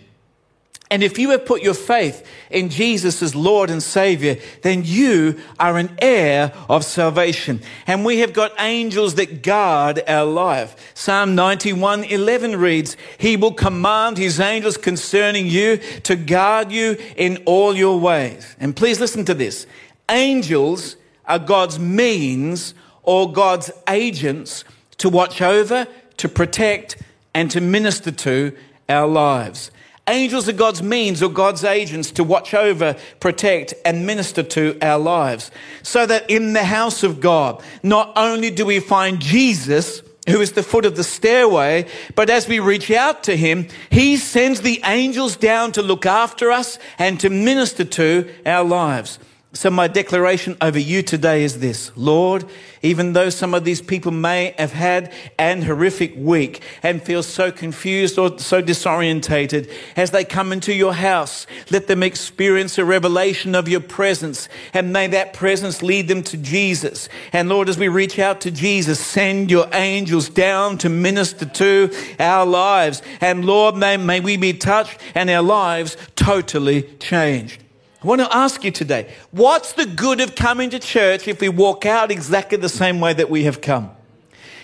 And 0.92 1.04
if 1.04 1.20
you 1.20 1.30
have 1.30 1.46
put 1.46 1.62
your 1.62 1.76
faith 1.76 2.26
in 2.50 2.70
Jesus 2.70 3.22
as 3.22 3.36
Lord 3.36 3.70
and 3.70 3.82
Savior, 3.82 4.38
then 4.64 4.82
you 4.84 5.40
are 5.60 5.78
an 5.78 5.96
heir 6.02 6.52
of 6.68 6.84
salvation. 6.84 7.62
And 7.86 8.04
we 8.04 8.20
have 8.20 8.34
got 8.34 8.60
angels 8.60 9.14
that 9.16 9.44
guard 9.44 10.02
our 10.08 10.26
life. 10.26 10.92
Psalm 10.96 11.36
91 11.36 12.06
11 12.06 12.56
reads, 12.56 12.98
He 13.20 13.38
will 13.38 13.54
command 13.54 14.18
His 14.18 14.40
angels 14.40 14.78
concerning 14.78 15.46
you 15.46 15.78
to 16.04 16.16
guard 16.16 16.72
you 16.72 16.98
in 17.16 17.44
all 17.46 17.76
your 17.76 18.00
ways. 18.00 18.56
And 18.60 18.76
please 18.76 19.00
listen 19.00 19.26
to 19.26 19.36
this 19.36 19.68
angels 20.10 20.96
are 21.26 21.38
God's 21.38 21.78
means 21.78 22.74
or 23.04 23.32
God's 23.32 23.70
agents 23.88 24.64
to 24.98 25.08
watch 25.08 25.40
over, 25.40 25.88
to 26.18 26.28
protect, 26.28 26.98
and 27.36 27.52
to 27.52 27.62
minister 27.62 28.12
to 28.12 28.58
our 28.90 29.08
lives. 29.08 29.72
Angels 30.08 30.50
are 30.50 30.54
God's 30.54 30.82
means 30.82 31.22
or 31.22 31.30
God's 31.30 31.64
agents 31.64 32.10
to 32.12 32.24
watch 32.24 32.56
over, 32.56 32.96
protect, 33.20 33.76
and 33.86 34.08
minister 34.08 34.42
to 34.42 34.76
our 34.82 34.98
lives. 34.98 35.52
So 35.84 36.08
that 36.08 36.28
in 36.30 36.54
the 36.54 36.64
house 36.64 37.04
of 37.04 37.22
God, 37.22 37.62
not 37.84 38.12
only 38.16 38.50
do 38.50 38.66
we 38.66 38.80
find 38.80 39.20
Jesus, 39.20 40.02
who 40.28 40.42
is 40.42 40.54
the 40.54 40.64
foot 40.64 40.86
of 40.86 40.96
the 40.96 41.04
stairway, 41.04 41.86
but 42.16 42.30
as 42.30 42.48
we 42.48 42.60
reach 42.60 42.90
out 42.90 43.24
to 43.26 43.38
him, 43.38 43.68
he 43.92 44.18
sends 44.18 44.62
the 44.62 44.82
angels 44.84 45.36
down 45.36 45.72
to 45.74 45.84
look 45.84 46.08
after 46.08 46.52
us 46.52 46.80
and 46.98 47.20
to 47.20 47.30
minister 47.30 47.84
to 47.84 48.30
our 48.48 48.64
lives. 48.64 49.20
So, 49.52 49.72
my 49.72 49.88
declaration 49.88 50.56
over 50.62 50.78
you 50.78 51.02
today 51.02 51.44
is 51.44 51.60
this 51.60 51.92
Lord, 51.96 52.46
even 52.84 53.14
though 53.14 53.32
some 53.32 53.56
of 53.56 53.64
these 53.64 53.82
people 53.82 54.12
may 54.12 54.54
have 54.60 54.74
had 54.74 55.12
an 55.40 55.64
horrific 55.64 56.14
week 56.16 56.62
and 56.84 57.02
feel 57.02 57.24
so 57.24 57.52
confused 57.52 58.20
or 58.20 58.38
so 58.38 58.62
disorientated, 58.62 59.68
as 59.96 60.12
they 60.12 60.24
come 60.24 60.52
into 60.52 60.72
your 60.72 60.94
house, 60.94 61.48
let 61.72 61.88
them 61.88 62.04
experience 62.04 62.78
a 62.78 62.86
revelation 62.86 63.56
of 63.56 63.68
your 63.68 63.80
presence 63.80 64.50
and 64.72 64.94
may 64.94 65.08
that 65.08 65.34
presence 65.34 65.82
lead 65.82 66.08
them 66.08 66.22
to 66.24 66.38
Jesus. 66.38 67.10
And 67.34 67.50
Lord, 67.50 67.70
as 67.70 67.78
we 67.80 67.88
reach 67.88 68.20
out 68.20 68.42
to 68.42 68.52
Jesus, 68.52 69.00
send 69.00 69.50
your 69.50 69.68
angels 69.74 70.30
down 70.30 70.78
to 70.78 70.90
minister 70.90 71.46
to 71.46 71.92
our 72.20 72.46
lives. 72.46 73.02
And 73.20 73.44
Lord, 73.44 73.76
may, 73.76 73.98
may 73.98 74.20
we 74.20 74.38
be 74.38 74.54
touched 74.54 75.00
and 75.16 75.28
our 75.28 75.42
lives 75.42 75.98
totally 76.16 76.84
changed. 77.00 77.64
I 78.02 78.08
want 78.08 78.22
to 78.22 78.34
ask 78.34 78.64
you 78.64 78.72
today 78.72 79.14
what's 79.32 79.74
the 79.74 79.86
good 79.86 80.22
of 80.22 80.36
coming 80.36 80.70
to 80.70 80.80
church 80.80 81.28
if 81.28 81.42
we 81.42 81.50
walk 81.50 81.86
out 81.86 82.12
exactly 82.12 82.58
the 82.58 82.70
same 82.70 83.02
way 83.02 83.14
that 83.14 83.30
we 83.30 83.44
have 83.44 83.60
come? 83.62 83.92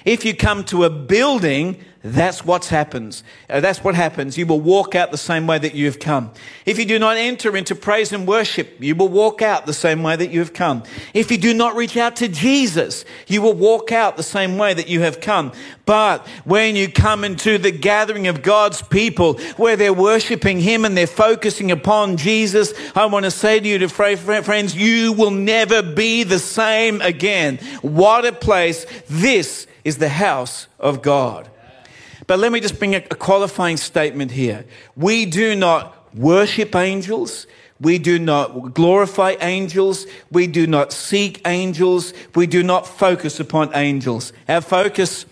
If 0.05 0.23
you 0.23 0.35
come 0.35 0.63
to 0.65 0.85
a 0.85 0.89
building 0.89 1.83
that's 2.05 2.45
what 2.45 2.65
happens. 2.65 3.23
Uh, 3.49 3.61
that's 3.61 3.83
what 3.83 3.95
happens. 3.95 4.37
You 4.37 4.45
will 4.45 4.59
walk 4.61 4.93
out 4.93 5.09
the 5.09 5.17
same 5.17 5.47
way 5.47 5.57
that 5.57 5.73
you 5.73 5.87
have 5.87 5.97
come. 5.97 6.29
If 6.63 6.77
you 6.77 6.85
do 6.85 6.99
not 6.99 7.17
enter 7.17 7.57
into 7.57 7.73
praise 7.73 8.13
and 8.13 8.27
worship, 8.27 8.75
you 8.79 8.93
will 8.93 9.07
walk 9.07 9.41
out 9.41 9.65
the 9.65 9.73
same 9.73 10.03
way 10.03 10.15
that 10.15 10.29
you 10.29 10.37
have 10.37 10.53
come. 10.53 10.83
If 11.15 11.31
you 11.31 11.39
do 11.39 11.51
not 11.51 11.75
reach 11.75 11.97
out 11.97 12.15
to 12.17 12.27
Jesus, 12.27 13.05
you 13.25 13.41
will 13.41 13.53
walk 13.53 13.91
out 13.91 14.17
the 14.17 14.23
same 14.23 14.59
way 14.59 14.75
that 14.75 14.87
you 14.87 15.01
have 15.01 15.19
come. 15.19 15.51
But 15.87 16.27
when 16.43 16.75
you 16.75 16.91
come 16.91 17.23
into 17.23 17.57
the 17.57 17.71
gathering 17.71 18.27
of 18.27 18.43
God's 18.43 18.83
people 18.83 19.39
where 19.57 19.75
they're 19.75 19.91
worshiping 19.91 20.59
Him 20.59 20.85
and 20.85 20.95
they're 20.95 21.07
focusing 21.07 21.71
upon 21.71 22.17
Jesus, 22.17 22.71
I 22.95 23.07
want 23.07 23.25
to 23.25 23.31
say 23.31 23.59
to 23.59 23.67
you, 23.67 23.79
to 23.79 23.89
friends, 23.89 24.75
you 24.75 25.13
will 25.13 25.31
never 25.31 25.81
be 25.81 26.21
the 26.21 26.37
same 26.37 27.01
again. 27.01 27.57
What 27.81 28.25
a 28.25 28.31
place. 28.31 28.85
This 29.09 29.65
is 29.83 29.97
the 29.97 30.09
house 30.09 30.67
of 30.79 31.01
God. 31.01 31.49
But 32.27 32.39
let 32.39 32.51
me 32.51 32.59
just 32.59 32.79
bring 32.79 32.95
a, 32.95 32.97
a 32.97 33.15
qualifying 33.15 33.77
statement 33.77 34.31
here. 34.31 34.65
We 34.95 35.25
do 35.25 35.55
not 35.55 36.13
worship 36.15 36.75
angels. 36.75 37.47
We 37.79 37.97
do 37.97 38.17
not 38.19 38.73
glorify 38.73 39.35
angels. 39.41 40.07
We 40.31 40.47
do 40.47 40.65
not 40.65 40.93
seek 40.93 41.41
angels. 41.45 42.13
We 42.33 42.47
do 42.47 42.63
not 42.63 42.87
focus 42.87 43.39
upon 43.39 43.75
angels. 43.75 44.31
Our 44.47 44.61
focus 44.61 45.25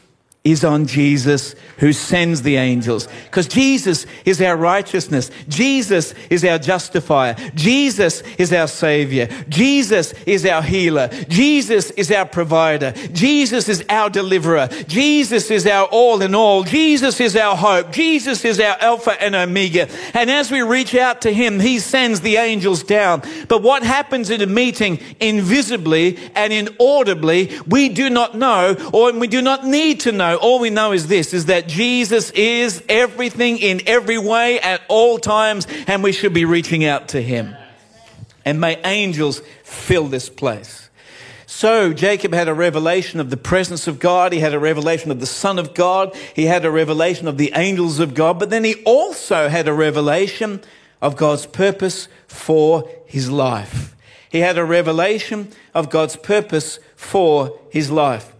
is 0.43 0.65
on 0.65 0.85
Jesus 0.85 1.55
who 1.77 1.93
sends 1.93 2.41
the 2.41 2.57
angels. 2.57 3.07
Because 3.25 3.47
Jesus 3.47 4.05
is 4.25 4.41
our 4.41 4.57
righteousness. 4.57 5.31
Jesus 5.47 6.13
is 6.29 6.43
our 6.43 6.59
justifier. 6.59 7.35
Jesus 7.55 8.21
is 8.37 8.51
our 8.51 8.67
savior. 8.67 9.29
Jesus 9.47 10.11
is 10.25 10.45
our 10.45 10.61
healer. 10.61 11.07
Jesus 11.29 11.91
is 11.91 12.11
our 12.11 12.25
provider. 12.25 12.91
Jesus 13.13 13.69
is 13.69 13.85
our 13.89 14.09
deliverer. 14.09 14.67
Jesus 14.87 15.49
is 15.49 15.65
our 15.65 15.85
all 15.85 16.21
in 16.21 16.35
all. 16.35 16.63
Jesus 16.63 17.21
is 17.21 17.37
our 17.37 17.55
hope. 17.55 17.93
Jesus 17.93 18.43
is 18.43 18.59
our 18.59 18.75
Alpha 18.81 19.21
and 19.21 19.35
Omega. 19.35 19.87
And 20.13 20.29
as 20.29 20.51
we 20.51 20.61
reach 20.61 20.93
out 20.93 21.21
to 21.21 21.33
him, 21.33 21.61
he 21.61 21.79
sends 21.79 22.19
the 22.19 22.35
angels 22.35 22.83
down. 22.83 23.21
But 23.47 23.61
what 23.61 23.83
happens 23.83 24.29
in 24.29 24.41
a 24.41 24.47
meeting 24.47 24.99
invisibly 25.21 26.17
and 26.35 26.51
inaudibly, 26.51 27.57
we 27.65 27.87
do 27.87 28.09
not 28.09 28.35
know 28.35 28.75
or 28.91 29.13
we 29.13 29.27
do 29.27 29.41
not 29.41 29.65
need 29.65 30.01
to 30.01 30.11
know 30.11 30.32
all 30.37 30.59
we 30.59 30.69
know 30.69 30.91
is 30.91 31.07
this, 31.07 31.33
is 31.33 31.47
that 31.47 31.67
Jesus 31.67 32.31
is 32.31 32.83
everything 32.87 33.57
in 33.59 33.81
every 33.87 34.17
way 34.17 34.59
at 34.59 34.81
all 34.87 35.17
times, 35.19 35.67
and 35.87 36.03
we 36.03 36.11
should 36.11 36.33
be 36.33 36.45
reaching 36.45 36.85
out 36.85 37.09
to 37.09 37.21
him. 37.21 37.55
And 38.45 38.59
may 38.59 38.81
angels 38.83 39.41
fill 39.63 40.07
this 40.07 40.29
place. 40.29 40.89
So 41.45 41.93
Jacob 41.93 42.33
had 42.33 42.47
a 42.47 42.53
revelation 42.53 43.19
of 43.19 43.29
the 43.29 43.37
presence 43.37 43.87
of 43.87 43.99
God. 43.99 44.33
He 44.33 44.39
had 44.39 44.55
a 44.55 44.59
revelation 44.59 45.11
of 45.11 45.19
the 45.19 45.25
Son 45.27 45.59
of 45.59 45.73
God. 45.73 46.15
He 46.35 46.45
had 46.45 46.65
a 46.65 46.71
revelation 46.71 47.27
of 47.27 47.37
the 47.37 47.51
angels 47.53 47.99
of 47.99 48.15
God. 48.15 48.39
But 48.39 48.49
then 48.49 48.63
he 48.63 48.81
also 48.85 49.49
had 49.49 49.67
a 49.67 49.73
revelation 49.73 50.61
of 50.99 51.15
God's 51.15 51.45
purpose 51.45 52.07
for 52.27 52.89
his 53.05 53.29
life. 53.29 53.95
He 54.29 54.39
had 54.39 54.57
a 54.57 54.65
revelation 54.65 55.51
of 55.75 55.91
God's 55.91 56.15
purpose 56.15 56.79
for 56.95 57.59
his 57.69 57.91
life. 57.91 58.32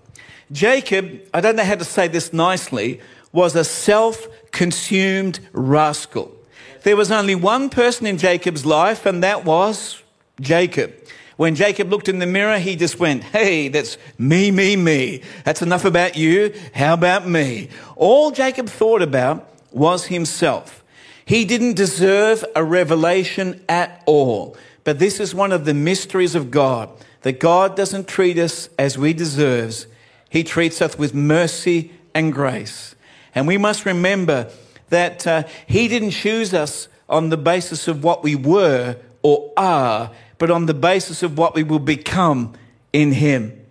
Jacob, 0.51 1.21
I 1.33 1.41
don't 1.41 1.55
know 1.55 1.63
how 1.63 1.75
to 1.75 1.85
say 1.85 2.07
this 2.07 2.33
nicely, 2.33 2.99
was 3.31 3.55
a 3.55 3.63
self 3.63 4.27
consumed 4.51 5.39
rascal. 5.51 6.35
There 6.83 6.95
was 6.95 7.11
only 7.11 7.35
one 7.35 7.69
person 7.69 8.05
in 8.05 8.17
Jacob's 8.17 8.65
life, 8.65 9.05
and 9.05 9.23
that 9.23 9.45
was 9.45 10.01
Jacob. 10.39 10.93
When 11.37 11.55
Jacob 11.55 11.89
looked 11.89 12.09
in 12.09 12.19
the 12.19 12.27
mirror, 12.27 12.59
he 12.59 12.75
just 12.75 12.99
went, 12.99 13.23
Hey, 13.23 13.67
that's 13.69 13.97
me, 14.17 14.51
me, 14.51 14.75
me. 14.75 15.21
That's 15.45 15.61
enough 15.61 15.85
about 15.85 16.15
you. 16.15 16.53
How 16.75 16.93
about 16.93 17.27
me? 17.27 17.69
All 17.95 18.31
Jacob 18.31 18.67
thought 18.69 19.01
about 19.01 19.49
was 19.71 20.05
himself. 20.05 20.83
He 21.25 21.45
didn't 21.45 21.75
deserve 21.75 22.45
a 22.55 22.63
revelation 22.63 23.63
at 23.67 24.03
all. 24.05 24.55
But 24.83 24.99
this 24.99 25.19
is 25.19 25.33
one 25.33 25.51
of 25.51 25.65
the 25.65 25.73
mysteries 25.73 26.35
of 26.35 26.51
God 26.51 26.89
that 27.21 27.39
God 27.39 27.75
doesn't 27.75 28.07
treat 28.07 28.37
us 28.37 28.69
as 28.77 28.97
we 28.97 29.13
deserve, 29.13 29.85
he 30.33 30.43
treats 30.43 30.81
us 30.81 30.97
with 30.97 31.13
mercy 31.13 31.91
and 32.15 32.33
grace. 32.33 32.95
And 33.35 33.47
we 33.47 33.59
must 33.59 33.85
remember 33.85 34.49
that 34.89 35.27
uh, 35.27 35.43
He 35.67 35.87
didn't 35.87 36.09
choose 36.09 36.55
us 36.55 36.87
on 37.07 37.29
the 37.29 37.37
basis 37.37 37.87
of 37.87 38.03
what 38.03 38.23
we 38.23 38.33
were 38.33 38.97
or 39.21 39.53
are, 39.55 40.09
but 40.39 40.49
on 40.49 40.65
the 40.65 40.73
basis 40.73 41.21
of 41.21 41.37
what 41.37 41.53
we 41.53 41.61
will 41.61 41.77
become 41.77 42.55
in 42.91 43.11
Him. 43.11 43.62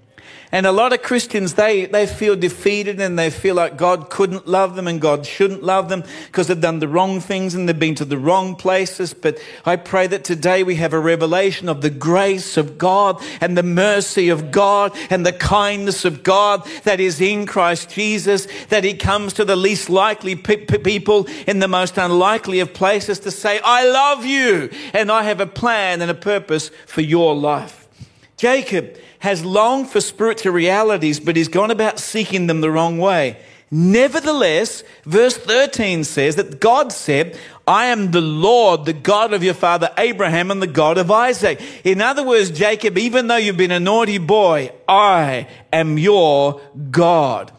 And 0.54 0.66
a 0.66 0.72
lot 0.72 0.92
of 0.92 1.00
Christians, 1.00 1.54
they, 1.54 1.86
they 1.86 2.06
feel 2.06 2.36
defeated 2.36 3.00
and 3.00 3.18
they 3.18 3.30
feel 3.30 3.54
like 3.54 3.78
God 3.78 4.10
couldn't 4.10 4.46
love 4.46 4.76
them 4.76 4.86
and 4.86 5.00
God 5.00 5.24
shouldn't 5.24 5.62
love 5.62 5.88
them 5.88 6.04
because 6.26 6.48
they've 6.48 6.60
done 6.60 6.78
the 6.78 6.88
wrong 6.88 7.20
things 7.20 7.54
and 7.54 7.66
they've 7.66 7.78
been 7.78 7.94
to 7.94 8.04
the 8.04 8.18
wrong 8.18 8.54
places. 8.54 9.14
But 9.14 9.38
I 9.64 9.76
pray 9.76 10.06
that 10.08 10.24
today 10.24 10.62
we 10.62 10.74
have 10.74 10.92
a 10.92 11.00
revelation 11.00 11.70
of 11.70 11.80
the 11.80 11.88
grace 11.88 12.58
of 12.58 12.76
God 12.76 13.22
and 13.40 13.56
the 13.56 13.62
mercy 13.62 14.28
of 14.28 14.50
God 14.50 14.94
and 15.08 15.24
the 15.24 15.32
kindness 15.32 16.04
of 16.04 16.22
God 16.22 16.66
that 16.84 17.00
is 17.00 17.18
in 17.18 17.46
Christ 17.46 17.88
Jesus, 17.88 18.46
that 18.68 18.84
He 18.84 18.92
comes 18.92 19.32
to 19.34 19.46
the 19.46 19.56
least 19.56 19.88
likely 19.88 20.36
pe- 20.36 20.66
people 20.66 21.26
in 21.46 21.60
the 21.60 21.68
most 21.68 21.96
unlikely 21.96 22.60
of 22.60 22.74
places 22.74 23.20
to 23.20 23.30
say, 23.30 23.58
I 23.64 23.88
love 23.88 24.26
you 24.26 24.68
and 24.92 25.10
I 25.10 25.22
have 25.22 25.40
a 25.40 25.46
plan 25.46 26.02
and 26.02 26.10
a 26.10 26.14
purpose 26.14 26.70
for 26.84 27.00
your 27.00 27.34
life. 27.34 27.88
Jacob 28.36 28.98
has 29.22 29.44
longed 29.44 29.88
for 29.88 30.00
spiritual 30.00 30.52
realities, 30.52 31.20
but 31.20 31.36
he's 31.36 31.46
gone 31.46 31.70
about 31.70 32.00
seeking 32.00 32.48
them 32.48 32.60
the 32.60 32.72
wrong 32.72 32.98
way. 32.98 33.38
Nevertheless, 33.70 34.82
verse 35.04 35.36
13 35.36 36.02
says 36.02 36.34
that 36.34 36.58
God 36.58 36.92
said, 36.92 37.38
I 37.64 37.86
am 37.86 38.10
the 38.10 38.20
Lord, 38.20 38.84
the 38.84 38.92
God 38.92 39.32
of 39.32 39.44
your 39.44 39.54
father 39.54 39.90
Abraham 39.96 40.50
and 40.50 40.60
the 40.60 40.66
God 40.66 40.98
of 40.98 41.08
Isaac. 41.12 41.62
In 41.84 42.00
other 42.00 42.24
words, 42.24 42.50
Jacob, 42.50 42.98
even 42.98 43.28
though 43.28 43.36
you've 43.36 43.56
been 43.56 43.70
a 43.70 43.78
naughty 43.78 44.18
boy, 44.18 44.72
I 44.88 45.46
am 45.72 45.98
your 45.98 46.60
God. 46.90 47.52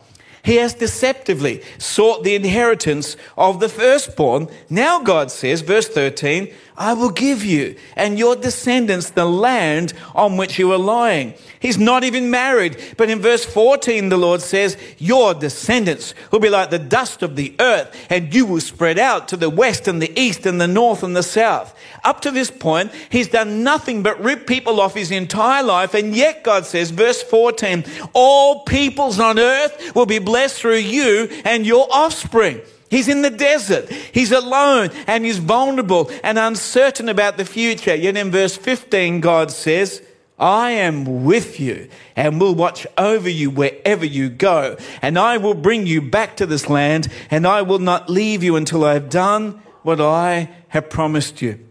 He 0.44 0.58
has 0.58 0.74
deceptively 0.74 1.62
sought 1.78 2.24
the 2.24 2.36
inheritance 2.36 3.16
of 3.38 3.62
the 3.62 3.70
firstborn. 3.70 4.50
Now 4.70 5.02
God 5.02 5.32
says, 5.32 5.62
verse 5.62 5.88
13, 5.88 6.54
I 6.76 6.94
will 6.94 7.12
give 7.12 7.46
you 7.46 7.76
and 7.96 8.18
your 8.18 8.36
descendants 8.36 9.12
the 9.12 9.26
land 9.26 9.94
on 10.16 10.38
which 10.38 10.58
you 10.58 10.72
are 10.74 10.78
lying. 10.78 11.36
He's 11.60 11.78
not 11.78 12.04
even 12.04 12.32
married. 12.32 12.78
But 12.98 13.10
in 13.10 13.22
verse 13.22 13.46
14, 13.46 14.10
the 14.10 14.18
Lord 14.18 14.42
says, 14.42 14.76
Your 14.98 15.34
descendants 15.34 16.14
will 16.32 16.40
be 16.40 16.50
like 16.50 16.72
the 16.72 16.80
dust 16.80 17.22
of 17.22 17.36
the 17.36 17.56
earth, 17.60 17.96
and 18.10 18.34
you 18.34 18.46
will 18.46 18.60
spread 18.60 18.98
out 18.98 19.28
to 19.30 19.38
the 19.38 19.52
west 19.52 19.88
and 19.88 20.02
the 20.02 20.20
east 20.20 20.46
and 20.46 20.60
the 20.60 20.68
north 20.68 21.04
and 21.04 21.16
the 21.16 21.24
south. 21.24 21.78
Up 22.04 22.22
to 22.22 22.32
this 22.32 22.50
point, 22.50 22.92
he's 23.10 23.30
done 23.30 23.64
nothing 23.64 24.04
but 24.04 24.22
rip 24.22 24.48
people 24.48 24.82
off 24.82 24.96
his 24.96 25.12
entire 25.12 25.64
life. 25.64 25.94
And 25.94 26.16
yet 26.16 26.44
God 26.44 26.66
says, 26.66 26.90
verse 26.90 27.22
14, 27.22 27.86
All 28.14 28.64
peoples 28.64 29.20
on 29.20 29.40
earth 29.40 29.96
will 29.96 30.08
be 30.08 30.20
blessed 30.20 30.33
through 30.60 30.78
you 30.78 31.30
and 31.46 31.66
your 31.66 31.88
offspring. 31.92 32.62
He's 32.90 33.08
in 33.08 33.24
the 33.24 33.30
desert. 33.30 33.90
He's 33.90 34.32
alone 34.32 34.92
and 35.08 35.26
he's 35.26 35.40
vulnerable 35.40 36.12
and 36.24 36.38
uncertain 36.38 37.10
about 37.10 37.38
the 37.38 37.46
future. 37.46 37.96
Yet 37.96 38.18
in 38.18 38.30
verse 38.30 38.56
15, 38.56 39.20
God 39.20 39.50
says, 39.50 40.02
I 40.38 40.72
am 40.72 41.24
with 41.24 41.60
you 41.60 41.90
and 42.16 42.40
will 42.40 42.54
watch 42.54 42.86
over 42.98 43.30
you 43.30 43.50
wherever 43.50 44.06
you 44.06 44.30
go. 44.30 44.78
And 45.02 45.18
I 45.18 45.38
will 45.38 45.54
bring 45.54 45.88
you 45.88 46.02
back 46.02 46.38
to 46.38 46.46
this 46.46 46.70
land 46.70 47.08
and 47.32 47.48
I 47.48 47.62
will 47.62 47.80
not 47.80 48.10
leave 48.10 48.44
you 48.44 48.56
until 48.56 48.84
I 48.84 48.94
have 48.94 49.10
done 49.10 49.62
what 49.82 50.02
I 50.02 50.50
have 50.70 50.90
promised 50.90 51.42
you. 51.42 51.66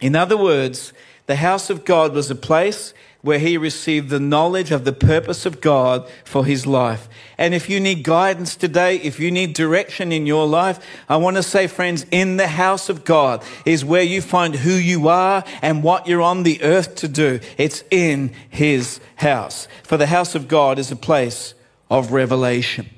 In 0.00 0.16
other 0.16 0.36
words, 0.36 0.92
the 1.26 1.36
house 1.36 1.70
of 1.70 1.84
God 1.84 2.14
was 2.14 2.30
a 2.30 2.34
place 2.34 2.94
where 3.22 3.38
he 3.38 3.56
received 3.56 4.10
the 4.10 4.20
knowledge 4.20 4.72
of 4.72 4.84
the 4.84 4.92
purpose 4.92 5.46
of 5.46 5.60
God 5.60 6.08
for 6.24 6.44
his 6.44 6.66
life. 6.66 7.08
And 7.38 7.54
if 7.54 7.70
you 7.70 7.78
need 7.78 8.02
guidance 8.02 8.56
today, 8.56 8.96
if 8.96 9.20
you 9.20 9.30
need 9.30 9.54
direction 9.54 10.10
in 10.10 10.26
your 10.26 10.46
life, 10.46 10.84
I 11.08 11.16
want 11.16 11.36
to 11.36 11.42
say, 11.42 11.68
friends, 11.68 12.04
in 12.10 12.36
the 12.36 12.48
house 12.48 12.88
of 12.88 13.04
God 13.04 13.44
is 13.64 13.84
where 13.84 14.02
you 14.02 14.20
find 14.20 14.56
who 14.56 14.72
you 14.72 15.06
are 15.06 15.44
and 15.62 15.84
what 15.84 16.08
you're 16.08 16.20
on 16.20 16.42
the 16.42 16.62
earth 16.62 16.96
to 16.96 17.08
do. 17.08 17.38
It's 17.56 17.84
in 17.90 18.32
his 18.50 19.00
house. 19.14 19.68
For 19.84 19.96
the 19.96 20.08
house 20.08 20.34
of 20.34 20.48
God 20.48 20.80
is 20.80 20.90
a 20.90 20.96
place 20.96 21.54
of 21.88 22.12
revelation. 22.12 22.90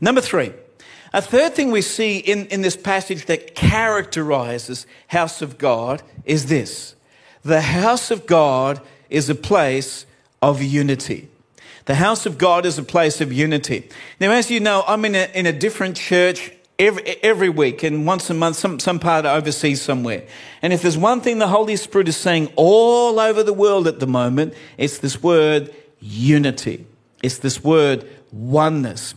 Number 0.00 0.22
three. 0.22 0.52
A 1.12 1.22
third 1.22 1.54
thing 1.54 1.70
we 1.70 1.82
see 1.82 2.18
in, 2.18 2.46
in 2.46 2.60
this 2.60 2.76
passage 2.76 3.24
that 3.26 3.54
characterizes 3.54 4.86
house 5.06 5.40
of 5.40 5.56
God 5.56 6.02
is 6.24 6.46
this. 6.46 6.94
The 7.42 7.62
house 7.62 8.10
of 8.10 8.26
God 8.26 8.82
is 9.10 9.28
a 9.28 9.34
place 9.34 10.06
of 10.42 10.62
unity. 10.62 11.28
The 11.86 11.94
house 11.94 12.26
of 12.26 12.36
God 12.36 12.66
is 12.66 12.78
a 12.78 12.82
place 12.82 13.20
of 13.20 13.32
unity. 13.32 13.88
Now, 14.20 14.32
as 14.32 14.50
you 14.50 14.60
know, 14.60 14.82
I'm 14.86 15.04
in 15.04 15.14
a, 15.14 15.30
in 15.34 15.46
a 15.46 15.52
different 15.52 15.96
church 15.96 16.50
every, 16.78 17.04
every 17.22 17.48
week 17.48 17.82
and 17.82 18.06
once 18.06 18.28
a 18.28 18.34
month, 18.34 18.56
some, 18.56 18.78
some 18.78 18.98
part 18.98 19.24
overseas 19.24 19.82
somewhere. 19.82 20.24
And 20.62 20.72
if 20.72 20.82
there's 20.82 20.98
one 20.98 21.20
thing 21.20 21.38
the 21.38 21.48
Holy 21.48 21.76
Spirit 21.76 22.08
is 22.08 22.16
saying 22.16 22.52
all 22.56 23.20
over 23.20 23.42
the 23.42 23.52
world 23.52 23.86
at 23.86 24.00
the 24.00 24.06
moment, 24.06 24.54
it's 24.76 24.98
this 24.98 25.22
word 25.22 25.74
unity. 26.00 26.86
It's 27.22 27.38
this 27.38 27.62
word 27.62 28.08
oneness. 28.32 29.14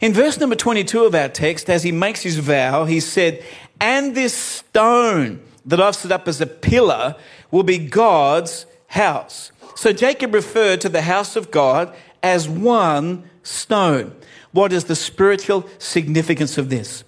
In 0.00 0.12
verse 0.12 0.38
number 0.38 0.56
22 0.56 1.04
of 1.04 1.14
our 1.14 1.28
text, 1.28 1.68
as 1.68 1.82
he 1.82 1.92
makes 1.92 2.22
his 2.22 2.38
vow, 2.38 2.84
he 2.84 3.00
said, 3.00 3.42
And 3.80 4.14
this 4.14 4.34
stone 4.34 5.42
that 5.66 5.80
I've 5.80 5.96
set 5.96 6.12
up 6.12 6.26
as 6.26 6.40
a 6.40 6.46
pillar 6.46 7.16
will 7.50 7.62
be 7.62 7.78
God's 7.78 8.66
house. 8.90 9.52
So 9.76 9.92
Jacob 9.92 10.34
referred 10.34 10.80
to 10.82 10.88
the 10.88 11.02
house 11.02 11.36
of 11.36 11.50
God 11.50 11.94
as 12.22 12.48
one 12.48 13.28
stone. 13.42 14.14
What 14.52 14.72
is 14.72 14.84
the 14.84 14.96
spiritual 14.96 15.68
significance 15.78 16.58
of 16.58 16.70
this? 16.70 17.04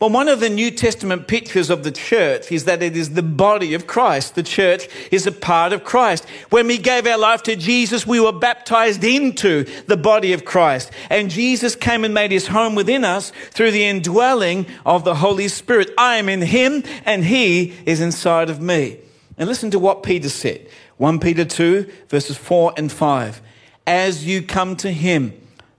Well, 0.00 0.10
one 0.10 0.28
of 0.28 0.40
the 0.40 0.50
New 0.50 0.70
Testament 0.70 1.28
pictures 1.28 1.70
of 1.70 1.82
the 1.82 1.90
church 1.90 2.50
is 2.50 2.64
that 2.64 2.82
it 2.82 2.96
is 2.96 3.14
the 3.14 3.22
body 3.22 3.74
of 3.74 3.86
Christ. 3.86 4.34
The 4.34 4.42
church 4.42 4.88
is 5.10 5.26
a 5.26 5.32
part 5.32 5.72
of 5.72 5.84
Christ. 5.84 6.26
When 6.50 6.66
we 6.66 6.78
gave 6.78 7.06
our 7.06 7.18
life 7.18 7.42
to 7.44 7.56
Jesus, 7.56 8.06
we 8.06 8.20
were 8.20 8.32
baptized 8.32 9.02
into 9.04 9.64
the 9.86 9.96
body 9.96 10.32
of 10.32 10.44
Christ. 10.44 10.90
And 11.10 11.30
Jesus 11.30 11.76
came 11.76 12.04
and 12.04 12.12
made 12.12 12.32
his 12.32 12.48
home 12.48 12.74
within 12.74 13.04
us 13.04 13.32
through 13.50 13.70
the 13.70 13.84
indwelling 13.84 14.66
of 14.84 15.04
the 15.04 15.14
Holy 15.14 15.48
Spirit. 15.48 15.90
I 15.96 16.16
am 16.16 16.28
in 16.28 16.42
him 16.42 16.84
and 17.04 17.24
he 17.24 17.74
is 17.86 18.00
inside 18.00 18.50
of 18.50 18.60
me. 18.60 18.98
And 19.38 19.48
listen 19.48 19.70
to 19.72 19.78
what 19.78 20.02
Peter 20.02 20.28
said. 20.28 20.68
1 20.96 21.18
Peter 21.18 21.44
2, 21.44 21.90
verses 22.08 22.36
4 22.36 22.74
and 22.76 22.90
5. 22.90 23.42
As 23.86 24.24
you 24.26 24.42
come 24.42 24.76
to 24.76 24.90
him, 24.90 25.32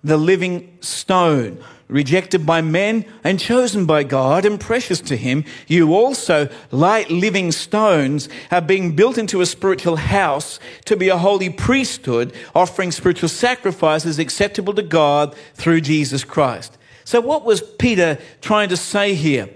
the 0.04 0.18
living 0.18 0.78
stone, 0.82 1.58
rejected 1.88 2.46
by 2.46 2.62
men 2.62 3.06
and 3.24 3.40
chosen 3.40 3.86
by 3.86 4.04
God 4.04 4.46
and 4.46 4.60
precious 4.60 5.00
to 5.02 5.16
him, 5.16 5.46
you 5.68 5.94
also, 5.94 6.50
like 6.72 7.10
living 7.10 7.52
stones, 7.52 8.28
are 8.52 8.62
being 8.62 8.96
built 8.96 9.18
into 9.18 9.42
a 9.42 9.46
spiritual 9.46 9.96
house 9.96 10.60
to 10.86 10.96
be 10.96 11.10
a 11.10 11.18
holy 11.18 11.50
priesthood, 11.50 12.34
offering 12.54 12.92
spiritual 12.92 13.30
sacrifices 13.30 14.20
acceptable 14.20 14.74
to 14.74 14.84
God 14.84 15.36
through 15.54 15.82
Jesus 15.82 16.24
Christ. 16.24 16.78
So, 17.04 17.22
what 17.22 17.46
was 17.46 17.62
Peter 17.62 18.18
trying 18.42 18.70
to 18.70 18.78
say 18.78 19.14
here? 19.14 19.50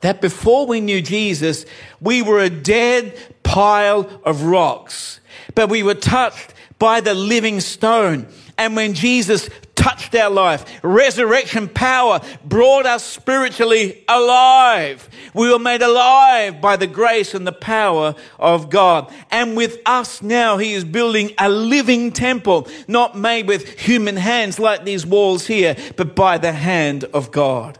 That 0.00 0.22
before 0.22 0.66
we 0.66 0.80
knew 0.80 1.02
Jesus, 1.02 1.66
we 2.00 2.22
were 2.22 2.40
a 2.40 2.48
dead 2.48 3.39
pile 3.50 4.08
of 4.24 4.44
rocks, 4.44 5.18
but 5.56 5.68
we 5.68 5.82
were 5.82 5.94
touched 5.94 6.54
by 6.78 7.00
the 7.00 7.14
living 7.14 7.58
stone. 7.58 8.28
And 8.56 8.76
when 8.76 8.94
Jesus 8.94 9.50
touched 9.74 10.14
our 10.14 10.30
life, 10.30 10.64
resurrection 10.84 11.66
power 11.68 12.20
brought 12.44 12.86
us 12.86 13.04
spiritually 13.04 14.04
alive. 14.06 15.08
We 15.34 15.50
were 15.50 15.58
made 15.58 15.82
alive 15.82 16.60
by 16.60 16.76
the 16.76 16.86
grace 16.86 17.34
and 17.34 17.44
the 17.44 17.50
power 17.50 18.14
of 18.38 18.70
God. 18.70 19.12
And 19.32 19.56
with 19.56 19.78
us 19.84 20.22
now, 20.22 20.58
He 20.58 20.74
is 20.74 20.84
building 20.84 21.32
a 21.36 21.48
living 21.48 22.12
temple, 22.12 22.68
not 22.86 23.18
made 23.18 23.48
with 23.48 23.80
human 23.80 24.16
hands 24.16 24.60
like 24.60 24.84
these 24.84 25.04
walls 25.04 25.48
here, 25.48 25.74
but 25.96 26.14
by 26.14 26.38
the 26.38 26.52
hand 26.52 27.02
of 27.12 27.32
God. 27.32 27.79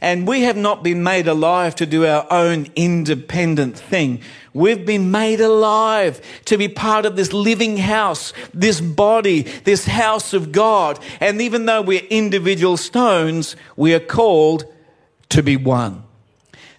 And 0.00 0.28
we 0.28 0.42
have 0.42 0.56
not 0.56 0.84
been 0.84 1.02
made 1.02 1.26
alive 1.26 1.74
to 1.76 1.86
do 1.86 2.06
our 2.06 2.26
own 2.30 2.68
independent 2.76 3.76
thing. 3.76 4.20
We've 4.54 4.86
been 4.86 5.10
made 5.10 5.40
alive 5.40 6.20
to 6.44 6.56
be 6.56 6.68
part 6.68 7.04
of 7.04 7.16
this 7.16 7.32
living 7.32 7.76
house, 7.78 8.32
this 8.54 8.80
body, 8.80 9.42
this 9.42 9.86
house 9.86 10.32
of 10.32 10.52
God. 10.52 11.00
And 11.20 11.40
even 11.40 11.66
though 11.66 11.82
we're 11.82 12.06
individual 12.10 12.76
stones, 12.76 13.56
we 13.76 13.92
are 13.92 14.00
called 14.00 14.64
to 15.30 15.42
be 15.42 15.56
one. 15.56 16.04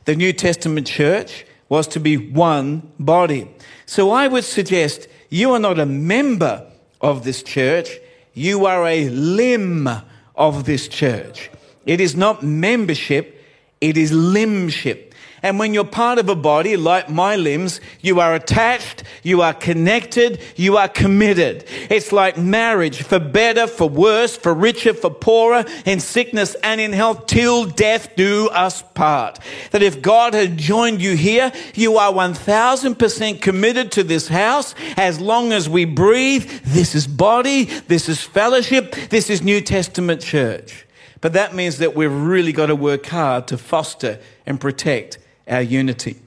The 0.06 0.16
New 0.16 0.34
Testament 0.34 0.88
church 0.88 1.46
was 1.68 1.88
to 1.90 2.00
be 2.00 2.18
one 2.18 2.92
body. 3.00 3.50
So 3.86 4.12
I 4.12 4.28
would 4.28 4.44
suggest 4.44 5.08
you 5.30 5.52
are 5.54 5.60
not 5.60 5.78
a 5.78 5.86
member 5.86 6.66
of 7.02 7.24
this 7.24 7.44
church, 7.44 7.98
you 8.34 8.66
are 8.66 8.86
a 8.88 9.10
limb 9.10 9.88
of 10.36 10.66
this 10.66 10.88
church. 10.88 11.50
It 11.90 12.00
is 12.00 12.16
not 12.16 12.44
membership, 12.44 13.44
it 13.82 13.98
is 13.98 14.12
limbship. 14.12 15.16
And 15.42 15.58
when 15.58 15.74
you're 15.74 15.86
part 15.86 16.20
of 16.20 16.30
a 16.30 16.36
body 16.36 16.78
like 16.78 17.10
my 17.10 17.36
limbs, 17.36 17.82
you 18.00 18.20
are 18.20 18.36
attached, 18.36 19.02
you 19.24 19.42
are 19.42 19.56
connected, 19.56 20.40
you 20.56 20.78
are 20.78 20.88
committed. 20.88 21.66
It's 21.90 22.12
like 22.12 22.38
marriage 22.38 23.02
for 23.02 23.18
better, 23.18 23.66
for 23.66 23.90
worse, 23.90 24.38
for 24.38 24.54
richer, 24.54 24.94
for 24.94 25.10
poorer, 25.10 25.66
in 25.84 26.00
sickness 26.00 26.56
and 26.62 26.80
in 26.80 26.94
health, 26.94 27.26
till 27.26 27.66
death 27.66 28.16
do 28.16 28.50
us 28.50 28.84
part. 28.94 29.40
That 29.72 29.82
if 29.82 30.00
God 30.00 30.36
had 30.36 30.60
joined 30.60 31.02
you 31.02 31.16
here, 31.16 31.52
you 31.74 31.98
are 31.98 32.14
1000% 32.14 33.42
committed 33.42 33.92
to 33.94 34.04
this 34.04 34.28
house. 34.28 34.76
As 34.96 35.20
long 35.20 35.54
as 35.54 35.68
we 35.68 35.86
breathe, 35.86 36.48
this 36.66 36.94
is 36.94 37.08
body, 37.08 37.64
this 37.64 38.08
is 38.08 38.22
fellowship, 38.22 38.94
this 39.10 39.32
is 39.32 39.42
New 39.42 39.60
Testament 39.60 40.22
church. 40.22 40.86
But 41.22 41.34
that 41.34 41.54
means 41.54 41.78
that 41.80 41.96
we've 41.96 42.12
really 42.12 42.52
got 42.52 42.68
to 42.68 42.76
work 42.76 43.06
hard 43.08 43.48
to 43.48 43.58
foster 43.58 44.20
and 44.46 44.60
protect 44.60 45.18
our 45.48 45.62
unity. 45.62 46.18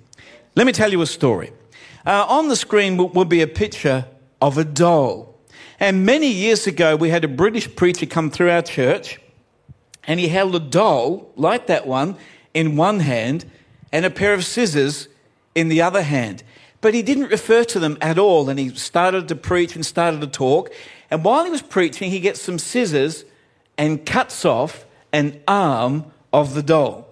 Let 0.54 0.66
me 0.66 0.72
tell 0.72 0.90
you 0.90 1.00
a 1.00 1.06
story. 1.06 1.52
Uh, 2.04 2.26
on 2.28 2.48
the 2.48 2.56
screen 2.56 2.96
will, 2.96 3.08
will 3.08 3.24
be 3.24 3.40
a 3.40 3.46
picture 3.46 4.06
of 4.40 4.58
a 4.58 4.64
doll. 4.64 5.38
And 5.80 6.04
many 6.04 6.28
years 6.28 6.66
ago, 6.66 6.94
we 6.96 7.10
had 7.10 7.24
a 7.24 7.28
British 7.28 7.74
preacher 7.74 8.06
come 8.06 8.30
through 8.30 8.50
our 8.50 8.62
church, 8.62 9.18
and 10.04 10.20
he 10.20 10.28
held 10.28 10.54
a 10.54 10.60
doll 10.60 11.32
like 11.36 11.68
that 11.68 11.86
one 11.86 12.16
in 12.52 12.76
one 12.76 13.00
hand 13.00 13.46
and 13.92 14.04
a 14.04 14.10
pair 14.10 14.34
of 14.34 14.44
scissors 14.44 15.08
in 15.54 15.68
the 15.68 15.80
other 15.80 16.02
hand. 16.02 16.42
But 16.80 16.94
he 16.94 17.02
didn't 17.02 17.28
refer 17.28 17.64
to 17.64 17.78
them 17.78 17.96
at 18.00 18.18
all, 18.18 18.48
and 18.48 18.58
he 18.58 18.70
started 18.70 19.28
to 19.28 19.36
preach 19.36 19.74
and 19.74 19.86
started 19.86 20.20
to 20.20 20.26
talk. 20.26 20.70
And 21.10 21.24
while 21.24 21.44
he 21.44 21.50
was 21.50 21.62
preaching, 21.62 22.10
he 22.10 22.20
gets 22.20 22.40
some 22.42 22.58
scissors 22.58 23.24
and 23.76 24.04
cuts 24.04 24.44
off 24.44 24.84
an 25.12 25.40
arm 25.46 26.06
of 26.32 26.54
the 26.54 26.62
doll. 26.62 27.08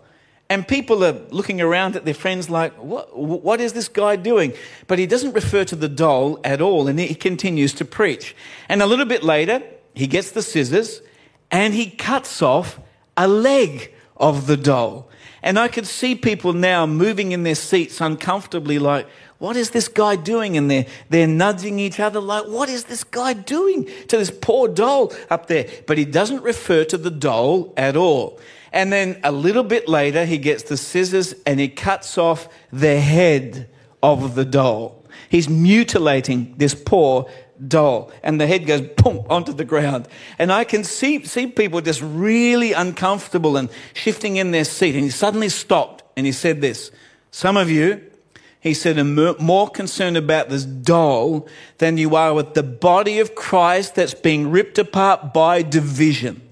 And 0.48 0.66
people 0.66 1.04
are 1.04 1.12
looking 1.30 1.60
around 1.60 1.94
at 1.94 2.04
their 2.04 2.14
friends 2.14 2.50
like, 2.50 2.72
what, 2.74 3.16
what 3.16 3.60
is 3.60 3.72
this 3.72 3.88
guy 3.88 4.16
doing? 4.16 4.52
But 4.88 4.98
he 4.98 5.06
doesn't 5.06 5.32
refer 5.32 5.64
to 5.64 5.76
the 5.76 5.88
doll 5.88 6.40
at 6.42 6.60
all, 6.60 6.88
and 6.88 6.98
he 6.98 7.14
continues 7.14 7.72
to 7.74 7.84
preach. 7.84 8.34
And 8.68 8.82
a 8.82 8.86
little 8.86 9.04
bit 9.04 9.22
later, 9.22 9.62
he 9.94 10.06
gets 10.08 10.32
the 10.32 10.42
scissors 10.42 11.02
and 11.50 11.74
he 11.74 11.90
cuts 11.90 12.42
off 12.42 12.80
a 13.16 13.28
leg 13.28 13.92
of 14.16 14.46
the 14.46 14.56
doll. 14.56 15.08
And 15.42 15.58
I 15.58 15.68
could 15.68 15.86
see 15.86 16.14
people 16.14 16.52
now 16.52 16.84
moving 16.84 17.32
in 17.32 17.44
their 17.44 17.54
seats 17.54 18.00
uncomfortably, 18.00 18.78
like, 18.78 19.06
what 19.40 19.56
is 19.56 19.70
this 19.70 19.88
guy 19.88 20.16
doing? 20.16 20.58
And 20.58 20.70
they're, 20.70 20.86
they're 21.08 21.26
nudging 21.26 21.78
each 21.78 21.98
other, 21.98 22.20
like, 22.20 22.46
what 22.46 22.68
is 22.68 22.84
this 22.84 23.02
guy 23.02 23.32
doing 23.32 23.88
to 24.08 24.18
this 24.18 24.30
poor 24.30 24.68
doll 24.68 25.12
up 25.30 25.46
there? 25.46 25.66
But 25.86 25.96
he 25.96 26.04
doesn't 26.04 26.42
refer 26.42 26.84
to 26.84 26.98
the 26.98 27.10
doll 27.10 27.72
at 27.74 27.96
all. 27.96 28.38
And 28.70 28.92
then 28.92 29.18
a 29.24 29.32
little 29.32 29.64
bit 29.64 29.88
later, 29.88 30.26
he 30.26 30.36
gets 30.36 30.64
the 30.64 30.76
scissors 30.76 31.34
and 31.46 31.58
he 31.58 31.68
cuts 31.68 32.18
off 32.18 32.48
the 32.70 33.00
head 33.00 33.70
of 34.02 34.34
the 34.34 34.44
doll. 34.44 35.06
He's 35.30 35.48
mutilating 35.48 36.54
this 36.58 36.74
poor 36.74 37.26
doll. 37.66 38.12
And 38.22 38.38
the 38.38 38.46
head 38.46 38.66
goes 38.66 38.82
boom 38.82 39.24
onto 39.30 39.54
the 39.54 39.64
ground. 39.64 40.06
And 40.38 40.52
I 40.52 40.64
can 40.64 40.84
see, 40.84 41.24
see 41.24 41.46
people 41.46 41.80
just 41.80 42.02
really 42.02 42.74
uncomfortable 42.74 43.56
and 43.56 43.70
shifting 43.94 44.36
in 44.36 44.50
their 44.50 44.64
seat. 44.64 44.94
And 44.94 45.04
he 45.04 45.10
suddenly 45.10 45.48
stopped 45.48 46.02
and 46.14 46.26
he 46.26 46.32
said 46.32 46.60
this 46.60 46.90
Some 47.30 47.56
of 47.56 47.70
you 47.70 48.09
He 48.60 48.74
said, 48.74 48.98
"I'm 48.98 49.14
more 49.38 49.70
concerned 49.70 50.18
about 50.18 50.50
this 50.50 50.64
doll 50.64 51.48
than 51.78 51.96
you 51.96 52.14
are 52.14 52.34
with 52.34 52.54
the 52.54 52.62
body 52.62 53.18
of 53.18 53.34
Christ 53.34 53.94
that's 53.94 54.12
being 54.12 54.50
ripped 54.50 54.78
apart 54.78 55.32
by 55.32 55.62
division. 55.62 56.42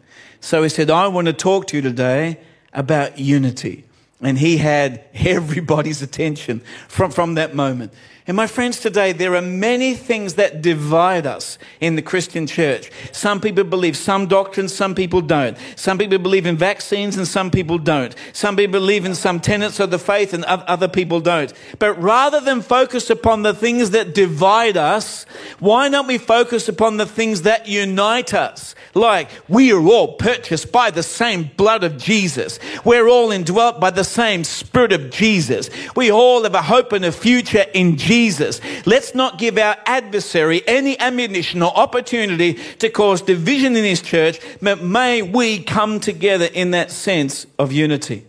So 0.41 0.63
he 0.63 0.69
said, 0.69 0.91
I 0.91 1.09
want 1.09 1.27
to 1.27 1.33
talk 1.33 1.67
to 1.69 1.77
you 1.77 1.83
today 1.83 2.39
about 2.73 3.19
unity. 3.19 3.85
And 4.21 4.39
he 4.39 4.57
had 4.57 5.05
everybody's 5.15 6.03
attention 6.03 6.63
from, 6.89 7.11
from 7.11 7.35
that 7.35 7.55
moment. 7.55 7.93
And 8.29 8.37
my 8.37 8.47
friends, 8.47 8.79
today 8.79 9.13
there 9.13 9.35
are 9.35 9.41
many 9.41 9.95
things 9.95 10.35
that 10.35 10.61
divide 10.61 11.27
us 11.27 11.57
in 11.81 11.97
the 11.97 12.03
Christian 12.03 12.47
church. 12.47 12.91
Some 13.11 13.41
people 13.41 13.65
believe 13.65 13.97
some 13.97 14.27
doctrines, 14.27 14.75
some 14.75 14.95
people 14.95 15.23
don't. 15.23 15.57
Some 15.77 15.97
people 15.97 16.19
believe 16.19 16.45
in 16.45 16.55
vaccines 16.55 17.17
and 17.17 17.27
some 17.27 17.51
people 17.51 17.79
don't. 17.79 18.15
Some 18.35 18.55
people 18.55 18.81
believe 18.81 19.07
in 19.07 19.15
some 19.15 19.41
tenets 19.41 19.81
of 19.81 19.91
the 19.91 19.99
faith 19.99 20.35
and 20.35 20.45
other 20.45 20.89
people 20.89 21.21
don't. 21.21 21.55
But 21.79 21.95
rather 21.95 22.39
than 22.39 22.61
focus 22.61 23.09
upon 23.09 23.45
the 23.45 23.55
things 23.55 23.93
that 23.93 24.15
divide 24.15 24.77
us, 24.77 25.25
why 25.59 25.89
don't 25.89 26.07
we 26.07 26.19
focus 26.19 26.69
upon 26.69 26.99
the 26.99 27.07
things 27.07 27.43
that 27.43 27.67
unite 27.67 28.35
us? 28.35 28.75
Like, 28.95 29.31
we 29.49 29.73
are 29.73 29.81
all 29.81 30.15
purchased 30.15 30.73
by 30.73 30.91
the 30.91 31.03
same 31.03 31.51
blood 31.57 31.85
of 31.85 31.99
Jesus. 31.99 32.59
We're 32.85 33.09
all 33.09 33.31
indwelt 33.31 33.81
by 33.81 33.91
the 33.91 34.05
same 34.05 34.45
spirit 34.45 34.93
of 34.93 35.11
Jesus. 35.11 35.71
We 35.95 36.11
all 36.11 36.43
have 36.43 36.55
a 36.55 36.63
hope 36.63 36.93
and 36.93 37.05
a 37.05 37.13
future 37.13 37.67
in 37.75 37.97
Jesus. 37.97 38.61
Let's 38.87 39.15
not 39.15 39.39
give 39.39 39.59
our 39.59 39.77
adversary 39.87 40.63
any 40.67 40.99
ammunition 40.99 41.63
or 41.63 41.77
opportunity 41.77 42.55
to 42.79 42.89
cause 42.89 43.23
division 43.23 43.77
in 43.77 43.85
his 43.85 44.03
church, 44.03 44.41
but 44.63 44.83
may 44.83 45.23
we 45.23 45.63
come 45.63 46.01
together 46.01 46.49
in 46.53 46.71
that 46.73 46.91
sense 46.91 47.47
of 47.59 47.73
unity. 47.73 48.25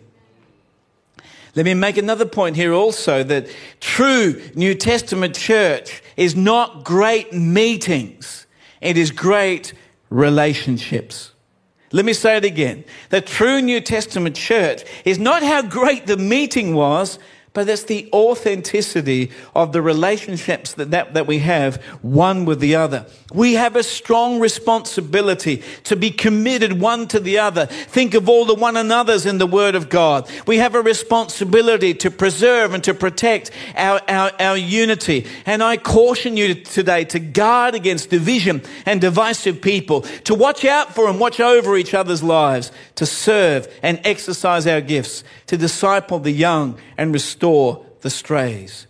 Let 1.56 1.64
me 1.64 1.74
make 1.74 1.96
another 1.96 2.26
point 2.26 2.54
here 2.54 2.72
also 2.72 3.24
that 3.24 3.48
true 3.80 4.40
New 4.54 4.74
Testament 4.74 5.36
church 5.36 6.02
is 6.16 6.36
not 6.36 6.84
great 6.84 7.32
meetings. 7.32 8.46
It 8.80 8.96
is 8.96 9.10
great 9.10 9.74
relationships. 10.10 11.32
Let 11.92 12.04
me 12.04 12.12
say 12.12 12.36
it 12.36 12.44
again. 12.44 12.84
The 13.08 13.20
true 13.20 13.60
New 13.60 13.80
Testament 13.80 14.36
church 14.36 14.84
is 15.04 15.18
not 15.18 15.42
how 15.42 15.62
great 15.62 16.06
the 16.06 16.16
meeting 16.16 16.74
was, 16.74 17.18
but 17.52 17.68
it's 17.68 17.84
the 17.84 18.08
authenticity 18.12 19.30
of 19.56 19.72
the 19.72 19.82
relationships 19.82 20.74
that, 20.74 20.92
that, 20.92 21.14
that 21.14 21.26
we 21.26 21.40
have 21.40 21.76
one 22.00 22.44
with 22.44 22.60
the 22.60 22.76
other. 22.76 23.06
We 23.32 23.54
have 23.54 23.74
a 23.74 23.82
strong 23.82 24.38
responsibility 24.38 25.62
to 25.84 25.96
be 25.96 26.10
committed 26.10 26.80
one 26.80 27.08
to 27.08 27.18
the 27.18 27.38
other. 27.38 27.66
Think 27.66 28.14
of 28.14 28.28
all 28.28 28.44
the 28.44 28.54
one 28.54 28.76
another's 28.76 29.26
in 29.26 29.38
the 29.38 29.46
Word 29.46 29.74
of 29.74 29.88
God. 29.88 30.30
We 30.46 30.58
have 30.58 30.76
a 30.76 30.82
responsibility 30.82 31.92
to 31.94 32.10
preserve 32.10 32.72
and 32.72 32.84
to 32.84 32.94
protect 32.94 33.50
our, 33.74 34.00
our, 34.08 34.30
our 34.38 34.56
unity. 34.56 35.26
And 35.44 35.62
I 35.62 35.76
caution 35.76 36.36
you 36.36 36.54
today 36.54 37.04
to 37.06 37.18
guard 37.18 37.74
against 37.74 38.10
division 38.10 38.62
and 38.86 39.00
divisive 39.00 39.60
people, 39.60 40.02
to 40.24 40.34
watch 40.34 40.64
out 40.64 40.94
for 40.94 41.08
and 41.08 41.18
watch 41.18 41.40
over 41.40 41.76
each 41.76 41.94
other's 41.94 42.22
lives, 42.22 42.70
to 42.94 43.06
serve 43.06 43.66
and 43.82 44.00
exercise 44.04 44.68
our 44.68 44.80
gifts, 44.80 45.24
to 45.46 45.56
disciple 45.56 46.20
the 46.20 46.30
young 46.30 46.78
and 46.96 47.12
restore 47.12 47.39
the 47.40 48.10
strays. 48.10 48.86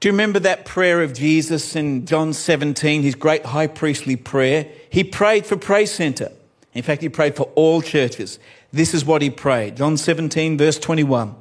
Do 0.00 0.08
you 0.08 0.12
remember 0.12 0.38
that 0.40 0.64
prayer 0.64 1.02
of 1.02 1.14
Jesus 1.14 1.74
in 1.74 2.06
John 2.06 2.32
17, 2.32 3.02
his 3.02 3.14
great 3.14 3.46
high 3.46 3.66
priestly 3.66 4.16
prayer? 4.16 4.68
He 4.90 5.04
prayed 5.04 5.46
for 5.46 5.56
Praise 5.56 5.90
Centre. 5.90 6.32
In 6.74 6.82
fact, 6.82 7.02
he 7.02 7.08
prayed 7.08 7.34
for 7.34 7.50
all 7.54 7.80
churches. 7.80 8.38
This 8.72 8.92
is 8.92 9.04
what 9.04 9.22
he 9.22 9.30
prayed. 9.30 9.76
John 9.76 9.96
17, 9.96 10.58
verse 10.58 10.78
21. 10.78 11.34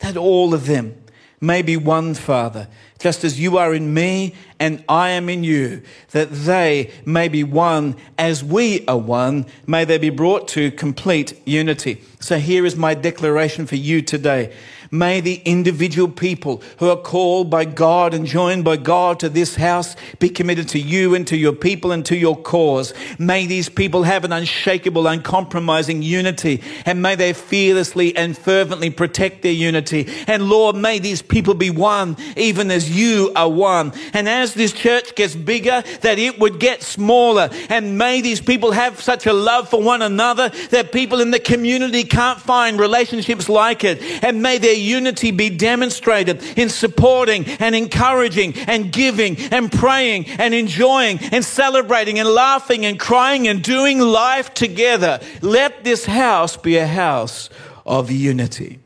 That 0.00 0.16
all 0.16 0.54
of 0.54 0.66
them 0.66 0.96
may 1.40 1.62
be 1.62 1.76
one, 1.76 2.14
Father, 2.14 2.68
just 2.98 3.24
as 3.24 3.40
you 3.40 3.56
are 3.56 3.72
in 3.72 3.94
me 3.94 4.34
and 4.58 4.84
I 4.88 5.10
am 5.10 5.28
in 5.28 5.42
you, 5.42 5.82
that 6.10 6.30
they 6.30 6.90
may 7.06 7.28
be 7.28 7.44
one 7.44 7.96
as 8.18 8.44
we 8.44 8.84
are 8.86 8.98
one, 8.98 9.46
may 9.66 9.84
they 9.84 9.96
be 9.96 10.10
brought 10.10 10.48
to 10.48 10.70
complete 10.72 11.40
unity. 11.46 12.02
So 12.18 12.38
here 12.38 12.66
is 12.66 12.76
my 12.76 12.94
declaration 12.94 13.66
for 13.66 13.76
you 13.76 14.02
today. 14.02 14.54
May 14.92 15.20
the 15.20 15.40
individual 15.44 16.08
people 16.08 16.62
who 16.78 16.90
are 16.90 16.96
called 16.96 17.48
by 17.48 17.64
God 17.64 18.12
and 18.12 18.26
joined 18.26 18.64
by 18.64 18.76
God 18.76 19.20
to 19.20 19.28
this 19.28 19.54
house 19.54 19.94
be 20.18 20.28
committed 20.28 20.68
to 20.70 20.80
you 20.80 21.14
and 21.14 21.24
to 21.28 21.36
your 21.36 21.52
people 21.52 21.92
and 21.92 22.04
to 22.06 22.16
your 22.16 22.36
cause. 22.36 22.92
May 23.16 23.46
these 23.46 23.68
people 23.68 24.02
have 24.02 24.24
an 24.24 24.32
unshakable, 24.32 25.06
uncompromising 25.06 26.02
unity 26.02 26.60
and 26.84 27.00
may 27.00 27.14
they 27.14 27.32
fearlessly 27.34 28.16
and 28.16 28.36
fervently 28.36 28.90
protect 28.90 29.42
their 29.42 29.52
unity. 29.52 30.08
And 30.26 30.48
Lord, 30.48 30.74
may 30.74 30.98
these 30.98 31.22
people 31.22 31.54
be 31.54 31.70
one 31.70 32.16
even 32.36 32.72
as 32.72 32.90
you 32.90 33.30
are 33.36 33.48
one. 33.48 33.92
And 34.12 34.28
as 34.28 34.54
this 34.54 34.72
church 34.72 35.14
gets 35.14 35.36
bigger, 35.36 35.84
that 36.00 36.18
it 36.18 36.40
would 36.40 36.58
get 36.58 36.82
smaller. 36.82 37.48
And 37.68 37.96
may 37.96 38.22
these 38.22 38.40
people 38.40 38.72
have 38.72 39.00
such 39.00 39.26
a 39.26 39.32
love 39.32 39.68
for 39.68 39.80
one 39.80 40.02
another 40.02 40.48
that 40.70 40.90
people 40.90 41.20
in 41.20 41.30
the 41.30 41.38
community 41.38 42.02
can't 42.02 42.40
find 42.40 42.80
relationships 42.80 43.48
like 43.48 43.84
it. 43.84 44.02
And 44.24 44.42
may 44.42 44.58
their 44.58 44.79
unity 44.80 45.30
be 45.30 45.50
demonstrated 45.50 46.42
in 46.58 46.68
supporting 46.68 47.44
and 47.60 47.74
encouraging 47.74 48.54
and 48.66 48.92
giving 48.92 49.36
and 49.52 49.70
praying 49.70 50.26
and 50.26 50.54
enjoying 50.54 51.18
and 51.32 51.44
celebrating 51.44 52.18
and 52.18 52.28
laughing 52.28 52.84
and 52.86 52.98
crying 52.98 53.48
and 53.48 53.62
doing 53.62 54.00
life 54.00 54.52
together. 54.54 55.20
Let 55.40 55.84
this 55.84 56.06
house 56.06 56.56
be 56.56 56.76
a 56.76 56.86
house 56.86 57.50
of 57.86 58.10
unity. 58.10 58.80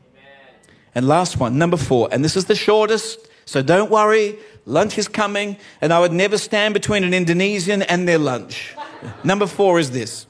And 0.93 1.07
last 1.07 1.39
one, 1.39 1.57
number 1.57 1.77
four, 1.77 2.07
and 2.11 2.23
this 2.23 2.37
is 2.37 2.45
the 2.45 2.55
shortest, 2.55 3.19
so 3.45 3.61
don't 3.61 3.91
worry, 3.91 4.37
lunch 4.65 4.97
is 4.97 5.09
coming, 5.09 5.57
and 5.81 5.91
I 5.91 5.99
would 5.99 6.13
never 6.13 6.37
stand 6.37 6.73
between 6.73 7.03
an 7.03 7.13
Indonesian 7.13 7.81
and 7.81 8.07
their 8.07 8.17
lunch. 8.17 8.73
number 9.23 9.45
four 9.45 9.79
is 9.79 9.91
this 9.91 10.25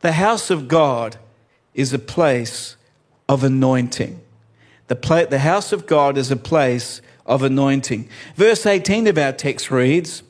the 0.00 0.12
house 0.12 0.50
of 0.50 0.68
God 0.68 1.16
is 1.74 1.92
a 1.92 1.98
place 1.98 2.76
of 3.28 3.44
anointing. 3.44 4.20
The, 4.88 4.96
pla- 4.96 5.26
the 5.26 5.38
house 5.38 5.72
of 5.72 5.86
God 5.86 6.18
is 6.18 6.30
a 6.30 6.36
place 6.36 7.00
of 7.26 7.42
anointing. 7.42 8.08
Verse 8.34 8.66
18 8.66 9.06
of 9.06 9.18
our 9.18 9.32
text 9.32 9.70
reads 9.70 10.22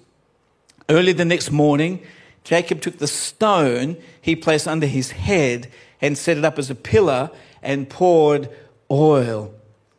Early 0.89 1.13
the 1.13 1.25
next 1.25 1.51
morning, 1.51 2.05
Jacob 2.45 2.81
took 2.81 2.99
the 2.99 3.07
stone 3.07 3.97
he 4.21 4.37
placed 4.37 4.69
under 4.69 4.87
his 4.87 5.13
head 5.13 5.71
and 6.01 6.19
set 6.19 6.37
it 6.37 6.45
up 6.45 6.59
as 6.59 6.71
a 6.71 6.75
pillar 6.75 7.31
and 7.63 7.89
poured 7.89 8.49
oil 8.91 9.55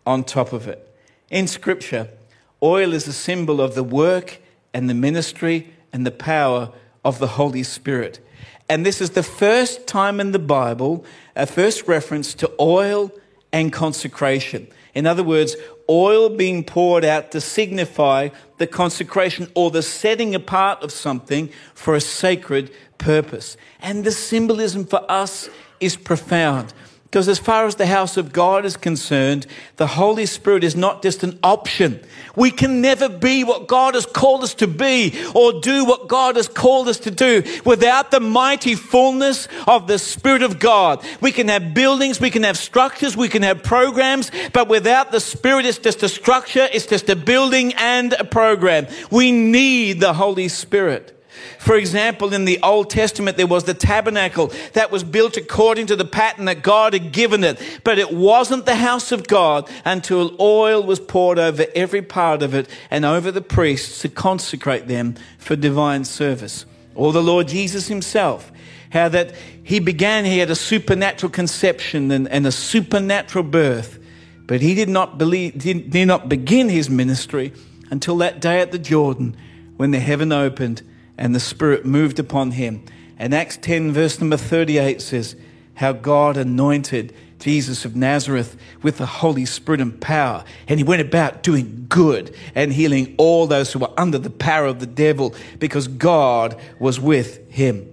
on 0.06 0.24
top 0.24 0.54
of 0.54 0.68
it. 0.68 0.88
In 1.30 1.48
Scripture, 1.48 2.10
oil 2.62 2.94
is 2.94 3.08
a 3.08 3.13
symbol 3.13 3.62
of 3.62 3.76
the 3.76 3.84
work 3.84 4.39
and 4.74 4.89
the 4.89 4.94
ministry 4.94 5.74
and 5.92 6.06
the 6.06 6.12
power 6.12 6.72
of 7.04 7.20
the 7.20 7.28
Holy 7.28 7.63
Spirit. 7.63 8.20
And 8.70 8.86
this 8.86 9.02
is 9.02 9.12
the 9.12 9.24
first 9.24 9.88
time 9.88 10.20
in 10.20 10.32
the 10.32 10.39
Bible, 10.39 11.06
a 11.36 11.46
first 11.46 11.88
reference 11.88 12.34
to 12.36 12.52
oil 12.60 13.12
and 13.54 13.72
consecration. 13.72 14.68
In 14.94 15.08
other 15.08 15.24
words, 15.24 15.56
oil 15.89 16.30
being 16.30 16.63
poured 16.63 17.06
out 17.06 17.32
to 17.32 17.39
signify 17.39 18.30
the 18.58 18.68
consecration 18.68 19.50
or 19.56 19.72
the 19.72 19.82
setting 19.82 20.36
apart 20.36 20.84
of 20.84 20.92
something 20.92 21.50
for 21.74 21.96
a 21.96 22.02
sacred 22.02 22.72
purpose. 22.98 23.56
And 23.82 24.04
the 24.04 24.12
symbolism 24.12 24.86
for 24.86 25.10
us 25.10 25.50
is 25.80 25.96
profound. 25.96 26.74
Because 27.13 27.28
as 27.28 27.38
far 27.38 27.67
as 27.67 27.76
the 27.76 27.86
house 27.86 28.17
of 28.17 28.34
God 28.34 28.65
is 28.65 28.76
concerned, 28.76 29.45
the 29.76 29.86
Holy 29.86 30.26
Spirit 30.26 30.63
is 30.63 30.76
not 30.76 31.04
just 31.04 31.21
an 31.21 31.38
option. 31.43 31.99
We 32.36 32.49
can 32.49 32.82
never 32.82 33.08
be 33.08 33.43
what 33.43 33.67
God 33.67 33.93
has 33.93 34.08
called 34.08 34.41
us 34.41 34.56
to 34.56 34.65
be 34.65 35.23
or 35.36 35.62
do 35.62 35.86
what 35.86 36.08
God 36.08 36.38
has 36.38 36.47
called 36.47 36.88
us 36.88 36.97
to 37.02 37.12
do 37.12 37.43
without 37.65 38.10
the 38.10 38.19
mighty 38.19 38.73
fullness 38.73 39.47
of 39.67 39.86
the 39.86 39.99
Spirit 39.99 40.41
of 40.41 40.58
God. 40.58 41.06
We 41.21 41.32
can 41.32 41.49
have 41.49 41.76
buildings, 41.76 42.19
we 42.19 42.32
can 42.32 42.41
have 42.41 42.58
structures, 42.58 43.15
we 43.15 43.30
can 43.30 43.43
have 43.43 43.62
programs, 43.62 44.32
but 44.52 44.67
without 44.67 45.12
the 45.12 45.19
Spirit, 45.19 45.67
it's 45.67 45.78
just 45.78 46.02
a 46.02 46.10
structure, 46.10 46.67
it's 46.73 46.88
just 46.88 47.08
a 47.10 47.15
building 47.15 47.76
and 47.76 48.13
a 48.13 48.23
program. 48.23 48.88
We 49.12 49.32
need 49.32 49.99
the 49.99 50.13
Holy 50.13 50.47
Spirit. 50.47 51.23
For 51.63 51.78
example, 51.78 52.34
in 52.34 52.43
the 52.43 52.60
Old 52.62 52.89
Testament, 52.89 53.38
there 53.38 53.47
was 53.47 53.63
the 53.63 53.73
tabernacle 53.73 54.52
that 54.73 54.91
was 54.91 55.02
built 55.02 55.38
according 55.38 55.86
to 55.88 55.95
the 55.95 56.04
pattern 56.04 56.43
that 56.43 56.62
God 56.62 56.91
had 56.91 57.13
given 57.13 57.41
it. 57.45 57.58
But 57.86 57.97
it 57.97 58.12
wasn't 58.12 58.65
the 58.65 58.75
house 58.75 59.13
of 59.13 59.29
God 59.29 59.69
until 59.85 60.35
oil 60.42 60.83
was 60.83 61.00
poured 61.00 61.40
over 61.40 61.65
every 61.73 62.02
part 62.02 62.44
of 62.44 62.54
it 62.54 62.67
and 62.92 63.06
over 63.06 63.31
the 63.31 63.40
priests 63.40 64.02
to 64.02 64.10
consecrate 64.10 64.90
them 64.90 65.15
for 65.38 65.56
divine 65.56 66.04
service. 66.04 66.65
Or 66.96 67.13
the 67.13 67.23
Lord 67.23 67.48
Jesus 67.48 67.88
himself, 67.88 68.52
how 68.92 69.08
that 69.08 69.33
he 69.63 69.79
began, 69.79 70.25
he 70.25 70.40
had 70.40 70.52
a 70.52 70.56
supernatural 70.56 71.31
conception 71.31 72.12
and, 72.12 72.27
and 72.27 72.46
a 72.46 72.52
supernatural 72.52 73.46
birth. 73.46 74.00
But 74.48 74.60
he 74.60 74.75
did 74.75 74.90
not 74.90 75.17
believe, 75.17 75.60
did, 75.60 75.92
did 75.92 76.10
not 76.10 76.27
begin 76.27 76.67
his 76.67 76.90
ministry 76.90 77.54
until 77.90 78.17
that 78.17 78.42
day 78.42 78.60
at 78.60 78.73
the 78.73 78.79
Jordan 78.79 79.38
when 79.77 79.92
the 79.92 80.02
heaven 80.02 80.33
opened 80.33 80.81
and 81.18 81.34
the 81.34 81.40
Spirit 81.40 81.86
moved 81.86 82.20
upon 82.20 82.52
him. 82.52 82.84
And 83.18 83.34
Acts 83.34 83.58
10, 83.58 83.92
verse 83.92 84.20
number 84.20 84.38
38 84.38 85.02
says, 85.02 85.36
How 85.76 85.94
God 85.94 86.38
anointed 86.38 87.14
Jesus 87.40 87.84
of 87.84 87.96
Nazareth 87.96 88.56
with 88.82 88.98
the 88.98 89.06
Holy 89.06 89.46
Spirit 89.46 89.82
and 89.82 90.00
power. 90.00 90.44
And 90.68 90.80
he 90.80 90.84
went 90.84 91.02
about 91.02 91.44
doing 91.44 91.86
good 91.90 92.34
and 92.56 92.72
healing 92.72 93.16
all 93.18 93.48
those 93.48 93.74
who 93.74 93.80
were 93.80 93.94
under 93.98 94.18
the 94.18 94.30
power 94.30 94.66
of 94.66 94.80
the 94.80 94.86
devil 94.86 95.36
because 95.60 95.88
God 95.88 96.60
was 96.80 97.00
with 97.00 97.50
him. 97.52 97.90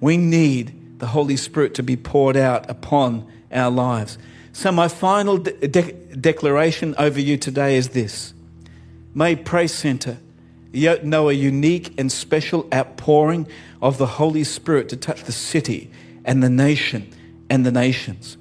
We 0.00 0.16
need 0.16 0.98
the 1.00 1.08
Holy 1.08 1.36
Spirit 1.36 1.74
to 1.74 1.82
be 1.82 1.96
poured 1.96 2.36
out 2.36 2.70
upon 2.70 3.26
our 3.50 3.70
lives. 3.70 4.16
So, 4.52 4.70
my 4.70 4.86
final 4.86 5.38
de- 5.38 5.66
de- 5.66 5.92
declaration 5.92 6.94
over 6.96 7.20
you 7.20 7.36
today 7.36 7.76
is 7.76 7.88
this 7.88 8.32
May 9.12 9.34
Praise 9.34 9.74
Centre 9.74 10.18
know 10.74 11.28
a 11.28 11.32
unique 11.32 11.94
and 11.98 12.10
special 12.10 12.68
outpouring 12.72 13.46
of 13.80 13.98
the 13.98 14.06
Holy 14.06 14.44
Spirit 14.44 14.88
to 14.90 14.96
touch 14.96 15.24
the 15.24 15.32
city 15.32 15.90
and 16.24 16.42
the 16.42 16.50
nation 16.50 17.12
and 17.48 17.64
the 17.64 17.72
nations. 17.72 18.36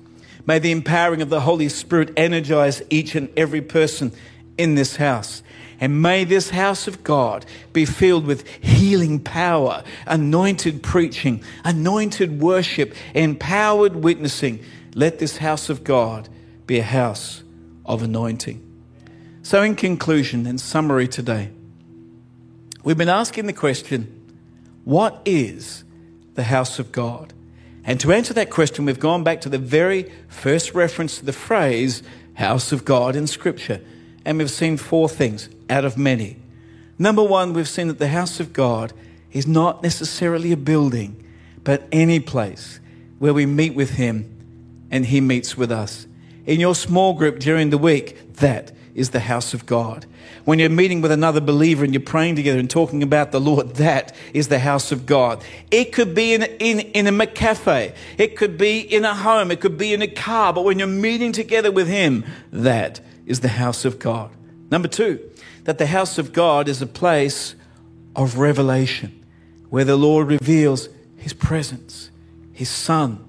May 0.46 0.60
the 0.60 0.72
empowering 0.72 1.22
of 1.22 1.30
the 1.30 1.42
Holy 1.42 1.70
Spirit 1.70 2.12
energize 2.18 2.82
each 2.90 3.16
and 3.16 3.30
every 3.38 3.62
person 3.62 4.12
in 4.58 4.76
this 4.76 4.98
house. 4.98 5.42
And 5.80 6.02
may 6.02 6.24
this 6.24 6.50
house 6.50 6.88
of 6.88 7.04
God 7.04 7.46
be 7.74 7.86
filled 7.86 8.26
with 8.26 8.48
healing 8.64 9.20
power, 9.20 9.84
anointed 10.06 10.84
preaching, 10.84 11.44
anointed 11.64 12.42
worship, 12.42 12.94
empowered 13.14 13.98
witnessing. 13.98 14.64
Let 14.96 15.20
this 15.20 15.38
house 15.38 15.70
of 15.70 15.84
God 15.84 16.30
be 16.68 16.80
a 16.80 16.84
house 16.84 17.44
of 17.86 18.02
anointing. 18.02 18.62
So, 19.42 19.62
in 19.62 19.76
conclusion 19.76 20.46
and 20.46 20.60
summary 20.60 21.08
today, 21.08 21.50
we've 22.84 22.98
been 22.98 23.10
asking 23.10 23.46
the 23.46 23.54
question 23.54 24.20
what 24.84 25.22
is 25.26 25.84
the 26.36 26.44
house 26.44 26.80
of 26.80 26.92
God? 26.92 27.34
And 27.86 28.00
to 28.00 28.14
answer 28.14 28.34
that 28.34 28.50
question, 28.50 28.86
we've 28.86 29.00
gone 29.00 29.24
back 29.24 29.42
to 29.42 29.50
the 29.50 29.58
very 29.58 30.12
first 30.28 30.74
reference 30.74 31.20
to 31.20 31.26
the 31.26 31.34
phrase 31.34 32.04
house 32.36 32.72
of 32.72 32.86
God 32.86 33.16
in 33.16 33.28
Scripture. 33.28 33.82
And 34.26 34.38
we've 34.38 34.52
seen 34.52 34.78
four 34.78 35.10
things 35.10 35.50
out 35.70 35.84
of 35.86 35.98
many. 35.98 36.38
Number 36.98 37.24
one, 37.24 37.54
we've 37.54 37.68
seen 37.68 37.88
that 37.88 38.00
the 38.00 38.08
house 38.08 38.40
of 38.40 38.54
God 38.54 38.94
is 39.32 39.48
not 39.48 39.84
necessarily 39.84 40.52
a 40.52 40.58
building, 40.58 41.22
but 41.64 41.88
any 41.92 42.20
place 42.20 42.80
where 43.20 43.34
we 43.34 43.46
meet 43.46 43.74
with 43.74 43.92
Him 43.92 44.30
and 44.92 45.06
He 45.06 45.20
meets 45.20 45.58
with 45.58 45.72
us. 45.72 46.08
In 46.46 46.60
your 46.60 46.76
small 46.76 47.14
group 47.14 47.40
during 47.40 47.70
the 47.70 47.78
week, 47.78 48.36
that 48.36 48.72
is 48.96 49.10
the 49.10 49.20
house 49.20 49.54
of 49.54 49.66
God. 49.66 50.06
When 50.46 50.60
you're 50.60 50.70
meeting 50.70 51.02
with 51.02 51.12
another 51.12 51.41
believer 51.41 51.84
and 51.84 51.94
you're 51.94 52.02
praying 52.02 52.36
together 52.36 52.60
and 52.60 52.70
talking 52.70 53.02
about 53.02 53.32
the 53.32 53.41
Lord, 53.41 53.76
that 53.76 54.16
is 54.34 54.50
the 54.50 54.60
house 54.60 54.91
of 54.91 55.06
God. 55.06 55.44
It 55.72 55.91
could 55.94 56.14
be 56.14 56.34
in, 56.34 56.44
in, 56.44 56.80
in 56.80 57.08
a 57.08 57.12
McCafe. 57.12 57.96
It 58.18 58.38
could 58.38 58.58
be 58.58 58.80
in 58.80 59.06
a 59.06 59.16
home. 59.16 59.52
It 59.52 59.62
could 59.62 59.78
be 59.78 59.94
in 59.94 60.02
a 60.02 60.08
car. 60.08 60.54
But 60.54 60.64
when 60.64 60.80
you're 60.80 60.88
meeting 60.88 61.32
together 61.32 61.72
with 61.72 61.88
Him, 61.88 62.24
that 62.52 63.00
is 63.26 63.39
the 63.39 63.50
house 63.50 63.86
of 63.86 64.00
God. 64.00 64.32
Number 64.70 64.88
two, 64.88 65.20
that 65.64 65.78
the 65.78 65.88
house 65.88 66.18
of 66.18 66.34
God 66.34 66.68
is 66.68 66.82
a 66.82 66.88
place 66.88 67.56
of 68.16 68.38
revelation 68.38 69.24
where 69.70 69.86
the 69.86 69.96
Lord 69.96 70.28
reveals 70.28 70.89
His 71.18 71.34
presence, 71.34 72.12
His 72.52 72.70
Son, 72.70 73.24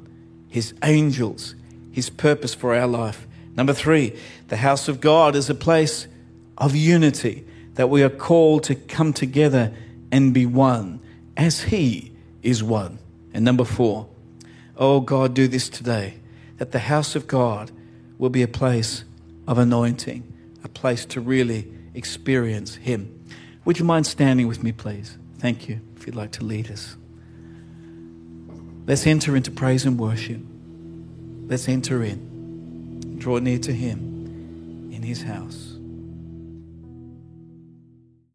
His 0.49 0.75
angels, 0.83 1.55
His 1.91 2.11
purpose 2.11 2.55
for 2.55 2.75
our 2.75 2.87
life. 2.87 3.27
Number 3.57 3.73
three, 3.73 4.19
the 4.55 4.59
house 4.59 4.87
of 4.87 5.01
God 5.01 5.35
is 5.35 5.51
a 5.51 5.55
place 5.55 6.07
of 6.57 6.77
unity 6.77 7.45
that 7.75 7.91
we 7.91 8.05
are 8.05 8.09
called 8.09 8.63
to 8.63 8.77
come 8.77 9.13
together 9.13 9.75
and 10.13 10.33
be 10.33 10.47
one 10.47 11.01
as 11.37 11.63
He 11.63 12.13
is 12.41 12.63
one. 12.63 13.01
And 13.33 13.45
number 13.45 13.65
four, 13.65 14.07
oh 14.77 15.01
God, 15.01 15.35
do 15.35 15.49
this 15.49 15.69
today 15.69 16.15
that 16.59 16.71
the 16.71 16.79
house 16.79 17.17
of 17.17 17.27
God 17.27 17.73
will 18.17 18.31
be 18.31 18.43
a 18.43 18.47
place 18.47 19.03
of 19.49 19.59
anointing, 19.59 20.23
a 20.63 20.69
place 20.69 21.05
to 21.07 21.21
really 21.21 21.69
experience 21.93 22.77
Him. 22.77 23.25
Would 23.65 23.81
you 23.81 23.85
mind 23.85 24.07
standing 24.07 24.47
with 24.47 24.63
me, 24.63 24.71
please? 24.71 25.19
Thank 25.39 25.69
you, 25.69 25.81
if 25.97 26.07
you'd 26.07 26.15
like 26.15 26.31
to 26.31 26.45
lead 26.45 26.71
us. 26.71 26.97
Let's 28.87 29.05
enter 29.05 29.35
into 29.35 29.51
praise 29.51 29.85
and 29.85 29.99
worship. 29.99 30.41
Let's 31.49 31.69
enter 31.69 32.05
in, 32.05 33.19
draw 33.19 33.39
near 33.41 33.59
to 33.59 33.73
Him 33.73 34.14
His 35.05 35.23
house. 35.23 35.74